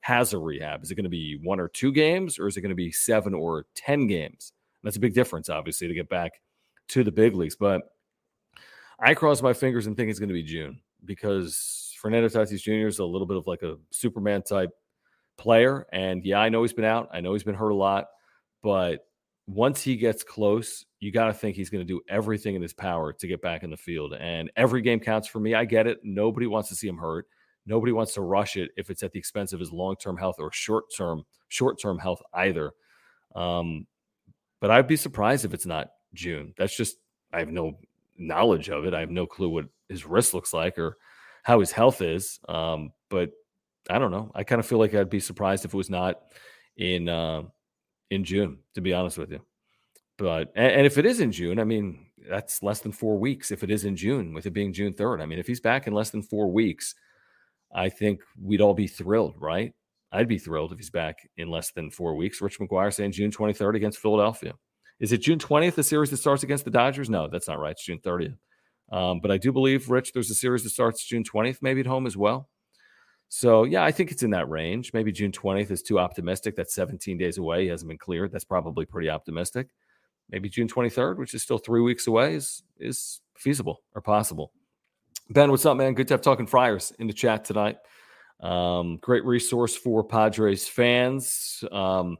[0.00, 0.82] has a rehab?
[0.82, 2.92] Is it going to be one or two games, or is it going to be
[2.92, 4.52] seven or 10 games?
[4.84, 6.40] That's a big difference, obviously, to get back
[6.88, 7.56] to the big leagues.
[7.56, 7.82] But
[8.98, 12.86] I cross my fingers and think it's going to be June because Fernando Tatis Jr.
[12.86, 14.70] is a little bit of like a Superman type
[15.36, 15.86] player.
[15.92, 17.08] And yeah, I know he's been out.
[17.12, 18.06] I know he's been hurt a lot.
[18.62, 19.00] But
[19.46, 22.72] once he gets close, you got to think he's going to do everything in his
[22.72, 24.14] power to get back in the field.
[24.14, 25.54] And every game counts for me.
[25.54, 25.98] I get it.
[26.02, 27.26] Nobody wants to see him hurt.
[27.66, 30.52] Nobody wants to rush it if it's at the expense of his long-term health or
[30.52, 32.72] short-term short-term health either.
[33.34, 33.86] Um,
[34.60, 36.54] but I'd be surprised if it's not June.
[36.56, 36.96] That's just
[37.32, 37.78] I have no
[38.18, 38.94] knowledge of it.
[38.94, 40.96] I have no clue what his wrist looks like or
[41.42, 42.40] how his health is.
[42.48, 43.30] Um, but
[43.88, 44.32] I don't know.
[44.34, 46.22] I kind of feel like I'd be surprised if it was not
[46.76, 47.42] in uh,
[48.10, 49.40] in June, to be honest with you.
[50.18, 53.50] But and, and, if it is in June, I mean that's less than four weeks.
[53.50, 55.86] If it is in June, with it being June third, I mean if he's back
[55.86, 56.94] in less than four weeks,
[57.74, 59.72] I think we'd all be thrilled, right?
[60.12, 62.40] I'd be thrilled if he's back in less than four weeks.
[62.40, 64.54] Rich McGuire saying June twenty third against Philadelphia.
[65.00, 67.10] Is it June twentieth the series that starts against the Dodgers?
[67.10, 67.72] No, that's not right.
[67.72, 68.38] It's June thirtieth.
[68.90, 71.86] Um, but I do believe, Rich, there's a series that starts June twentieth, maybe at
[71.86, 72.48] home as well.
[73.28, 74.92] So yeah, I think it's in that range.
[74.92, 76.54] Maybe June 20th is too optimistic.
[76.54, 77.64] That's 17 days away.
[77.64, 78.32] He hasn't been cleared.
[78.32, 79.68] That's probably pretty optimistic.
[80.30, 84.52] Maybe June 23rd, which is still three weeks away, is is feasible or possible.
[85.30, 85.94] Ben, what's up, man?
[85.94, 87.78] Good to have talking Friars in the chat tonight.
[88.40, 91.64] Um, great resource for Padres fans.
[91.72, 92.18] Um,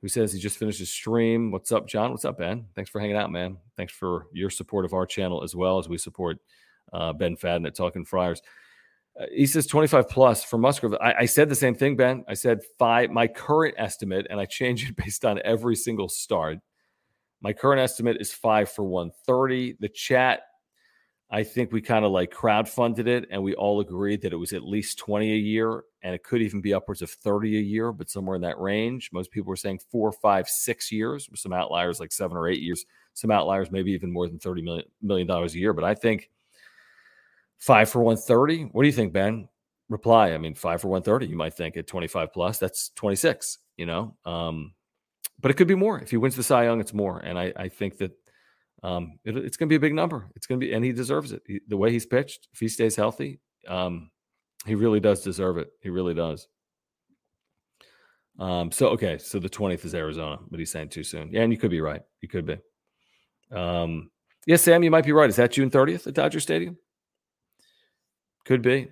[0.00, 1.50] who says he just finished his stream?
[1.50, 2.10] What's up, John?
[2.10, 2.66] What's up, Ben?
[2.74, 3.58] Thanks for hanging out, man.
[3.76, 6.38] Thanks for your support of our channel as well as we support
[6.92, 8.40] uh, Ben Fadden at Talking Friars.
[9.18, 10.94] Uh, he says 25 plus for Musgrove.
[11.00, 12.24] I, I, said the same thing, Ben.
[12.28, 13.10] I said five.
[13.10, 16.58] My current estimate, and I change it based on every single start.
[17.40, 19.76] My current estimate is five for 130.
[19.80, 20.40] The chat,
[21.30, 24.36] I think we kind of like crowd funded it, and we all agreed that it
[24.36, 27.60] was at least 20 a year, and it could even be upwards of 30 a
[27.60, 29.10] year, but somewhere in that range.
[29.12, 32.62] Most people were saying four, five, six years, with some outliers like seven or eight
[32.62, 32.86] years.
[33.12, 35.72] Some outliers, maybe even more than 30 million million dollars a year.
[35.72, 36.30] But I think
[37.58, 38.70] Five for 130.
[38.72, 39.48] What do you think, Ben?
[39.88, 40.32] Reply.
[40.32, 44.16] I mean, five for 130, you might think at 25 plus, that's 26, you know?
[44.24, 44.74] Um,
[45.40, 45.98] but it could be more.
[45.98, 47.18] If he wins the Cy Young, it's more.
[47.18, 48.12] And I, I think that
[48.82, 50.28] um, it, it's going to be a big number.
[50.36, 51.42] It's going to be, and he deserves it.
[51.46, 54.10] He, the way he's pitched, if he stays healthy, um,
[54.66, 55.72] he really does deserve it.
[55.82, 56.48] He really does.
[58.38, 61.32] Um, so okay, so the 20th is Arizona, but he's saying too soon.
[61.32, 62.02] Yeah, and you could be right.
[62.20, 62.58] You could be.
[63.50, 64.10] Um,
[64.46, 65.28] yeah, Sam, you might be right.
[65.28, 66.78] Is that June 30th at Dodger Stadium?
[68.44, 68.88] Could be.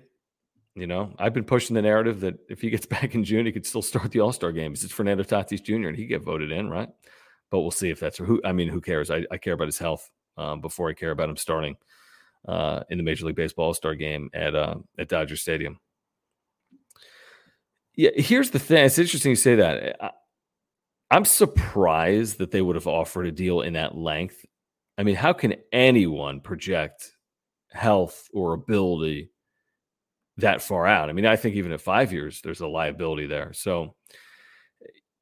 [0.75, 3.51] You know, I've been pushing the narrative that if he gets back in June, he
[3.51, 4.83] could still start the All Star games.
[4.83, 5.87] It's Fernando Tatis Jr.
[5.87, 6.89] and he get voted in, right?
[7.49, 8.41] But we'll see if that's who.
[8.43, 9.09] I mean, who cares?
[9.09, 11.75] I, I care about his health um, before I care about him starting
[12.47, 15.79] uh, in the Major League Baseball All Star game at uh, at Dodger Stadium.
[17.95, 18.85] Yeah, here's the thing.
[18.85, 19.95] It's interesting you say that.
[20.01, 20.11] I,
[21.09, 24.45] I'm surprised that they would have offered a deal in that length.
[24.97, 27.11] I mean, how can anyone project
[27.71, 29.31] health or ability
[30.37, 31.09] that far out.
[31.09, 33.53] I mean, I think even at five years, there's a liability there.
[33.53, 33.95] So,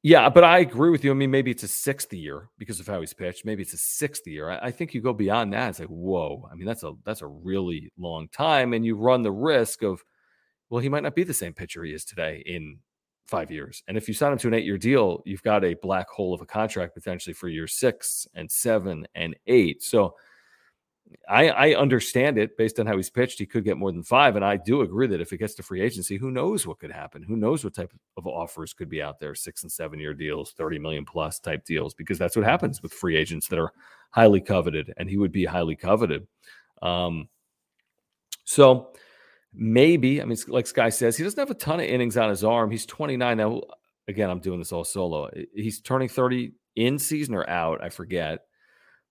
[0.06, 1.10] yeah, but I agree with you.
[1.10, 3.44] I mean, maybe it's a sixth year because of how he's pitched.
[3.44, 4.48] Maybe it's a sixth year.
[4.48, 5.70] I, I think you go beyond that.
[5.70, 6.48] It's like, whoa.
[6.48, 10.04] I mean, that's a that's a really long time, and you run the risk of,
[10.70, 12.78] well, he might not be the same pitcher he is today in
[13.26, 13.82] five years.
[13.88, 16.32] And if you sign him to an eight year deal, you've got a black hole
[16.32, 19.82] of a contract potentially for year six and seven and eight.
[19.82, 20.14] So
[21.28, 23.38] I, I understand it based on how he's pitched.
[23.38, 24.36] He could get more than five.
[24.36, 26.90] And I do agree that if it gets to free agency, who knows what could
[26.90, 27.22] happen?
[27.22, 29.34] Who knows what type of offers could be out there?
[29.34, 32.92] Six and seven year deals, 30 million plus type deals, because that's what happens with
[32.92, 33.72] free agents that are
[34.10, 34.92] highly coveted.
[34.96, 36.26] And he would be highly coveted.
[36.82, 37.28] Um,
[38.44, 38.92] so
[39.52, 42.44] maybe, I mean, like Sky says, he doesn't have a ton of innings on his
[42.44, 42.70] arm.
[42.70, 43.62] He's 29 now.
[44.08, 45.28] Again, I'm doing this all solo.
[45.54, 47.82] He's turning 30 in season or out.
[47.82, 48.45] I forget.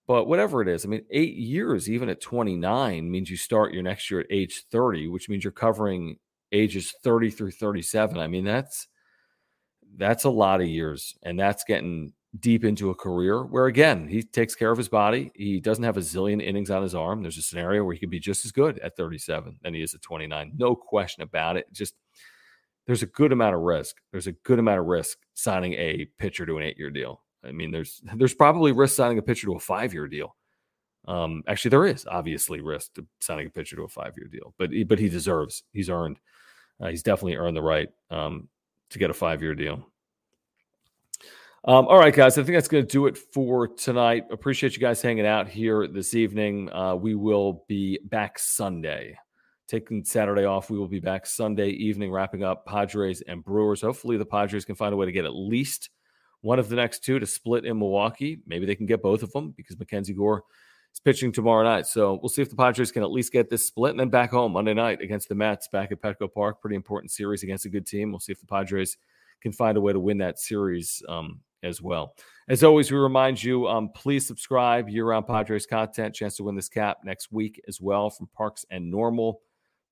[0.06, 3.82] But whatever it is, I mean, eight years, even at 29, means you start your
[3.82, 6.18] next year at age 30, which means you're covering
[6.52, 8.18] ages 30 through 37.
[8.18, 8.86] I mean, that's
[9.96, 14.22] that's a lot of years, and that's getting deep into a career where again he
[14.22, 15.30] takes care of his body.
[15.34, 17.22] He doesn't have a zillion innings on his arm.
[17.22, 19.94] There's a scenario where he could be just as good at 37 than he is
[19.94, 20.52] at 29.
[20.56, 21.66] No question about it.
[21.72, 21.94] Just
[22.86, 23.96] there's a good amount of risk.
[24.12, 27.22] There's a good amount of risk signing a pitcher to an eight year deal.
[27.46, 30.36] I mean, there's there's probably risk signing a pitcher to a five year deal.
[31.06, 34.54] Um, actually, there is obviously risk to signing a pitcher to a five year deal,
[34.58, 35.62] but but he deserves.
[35.72, 36.18] He's earned.
[36.80, 38.48] Uh, he's definitely earned the right um,
[38.90, 39.86] to get a five year deal.
[41.64, 42.38] Um, all right, guys.
[42.38, 44.26] I think that's going to do it for tonight.
[44.30, 46.72] Appreciate you guys hanging out here this evening.
[46.72, 49.18] Uh, we will be back Sunday
[49.66, 50.70] taking Saturday off.
[50.70, 53.80] We will be back Sunday evening, wrapping up Padres and Brewers.
[53.80, 55.90] Hopefully, the Padres can find a way to get at least
[56.42, 58.40] one of the next two to split in Milwaukee.
[58.46, 60.44] Maybe they can get both of them because Mackenzie Gore
[60.92, 61.86] is pitching tomorrow night.
[61.86, 64.30] So we'll see if the Padres can at least get this split and then back
[64.30, 66.60] home Monday night against the Mets back at Petco Park.
[66.60, 68.10] Pretty important series against a good team.
[68.10, 68.96] We'll see if the Padres
[69.42, 72.14] can find a way to win that series um, as well.
[72.48, 76.14] As always, we remind you um, please subscribe year round Padres content.
[76.14, 79.40] Chance to win this cap next week as well from Parks and Normal.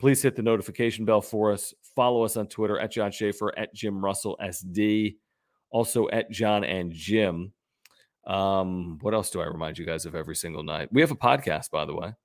[0.00, 1.72] Please hit the notification bell for us.
[1.94, 5.16] Follow us on Twitter at John Schaefer, at Jim Russell SD,
[5.74, 7.52] also at John and Jim.
[8.28, 10.88] Um, what else do I remind you guys of every single night?
[10.92, 12.14] We have a podcast, by the way.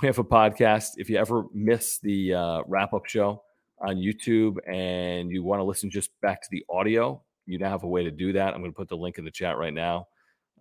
[0.00, 0.90] We have a podcast.
[0.98, 3.42] If you ever miss the uh, wrap up show
[3.80, 7.82] on YouTube and you want to listen just back to the audio, you now have
[7.82, 8.54] a way to do that.
[8.54, 10.06] I'm going to put the link in the chat right now.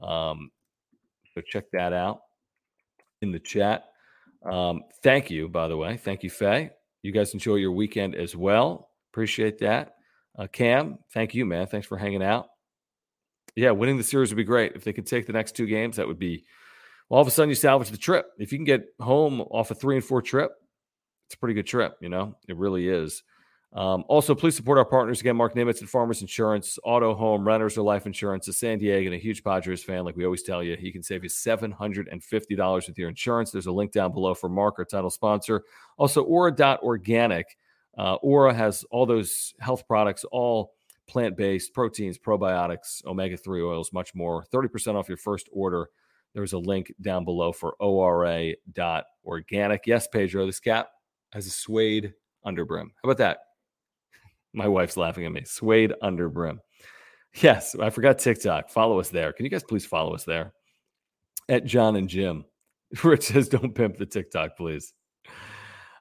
[0.01, 0.49] Um,
[1.35, 2.21] so check that out
[3.21, 3.83] in the chat.
[4.49, 5.97] Um, thank you, by the way.
[5.97, 6.71] Thank you, Faye.
[7.03, 8.89] You guys enjoy your weekend as well.
[9.11, 9.93] Appreciate that.
[10.39, 11.67] Uh, Cam, thank you, man.
[11.67, 12.47] Thanks for hanging out.
[13.55, 14.71] Yeah, winning the series would be great.
[14.73, 16.45] If they could take the next two games, that would be
[17.09, 18.27] well, all of a sudden you salvage the trip.
[18.37, 20.51] If you can get home off a three and four trip,
[21.27, 22.35] it's a pretty good trip, you know?
[22.47, 23.23] It really is.
[23.73, 27.77] Um, also, please support our partners again, Marc Nimetz and Farmers Insurance, Auto, Home, Renters,
[27.77, 28.47] or Life Insurance.
[28.47, 31.03] A San Diego and a huge Padres fan, like we always tell you, he can
[31.03, 33.51] save you $750 with your insurance.
[33.51, 35.63] There's a link down below for Marc, our title sponsor.
[35.97, 37.57] Also, Ora.organic.
[37.97, 40.73] Uh, Ora has all those health products, all
[41.07, 44.45] plant based proteins, probiotics, omega 3 oils, much more.
[44.53, 45.89] 30% off your first order.
[46.33, 48.57] There's a link down below for ORA.organic.
[49.87, 50.89] Yes, Pedro, this cap
[51.33, 52.13] has a suede
[52.45, 52.89] underbrim.
[53.03, 53.39] How about that?
[54.53, 55.43] My wife's laughing at me.
[55.45, 56.59] Suede underbrim.
[57.41, 58.69] Yes, I forgot TikTok.
[58.69, 59.33] Follow us there.
[59.33, 60.53] Can you guys please follow us there?
[61.47, 62.45] At John and Jim.
[63.03, 64.93] Rich says, don't pimp the TikTok, please.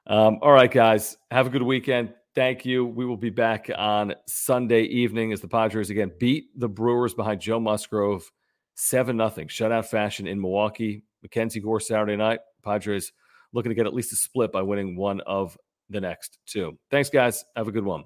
[0.09, 1.17] Um, all right, guys.
[1.29, 2.15] Have a good weekend.
[2.33, 2.83] Thank you.
[2.83, 7.41] We will be back on Sunday evening as the Padres again beat the Brewers behind
[7.41, 8.27] Joe Musgrove
[8.73, 9.29] 7 0.
[9.29, 11.03] Shutout fashion in Milwaukee.
[11.21, 12.39] Mackenzie Gore Saturday night.
[12.63, 13.11] Padres
[13.53, 15.55] looking to get at least a split by winning one of
[15.91, 16.79] the next two.
[16.89, 17.45] Thanks, guys.
[17.55, 18.05] Have a good one.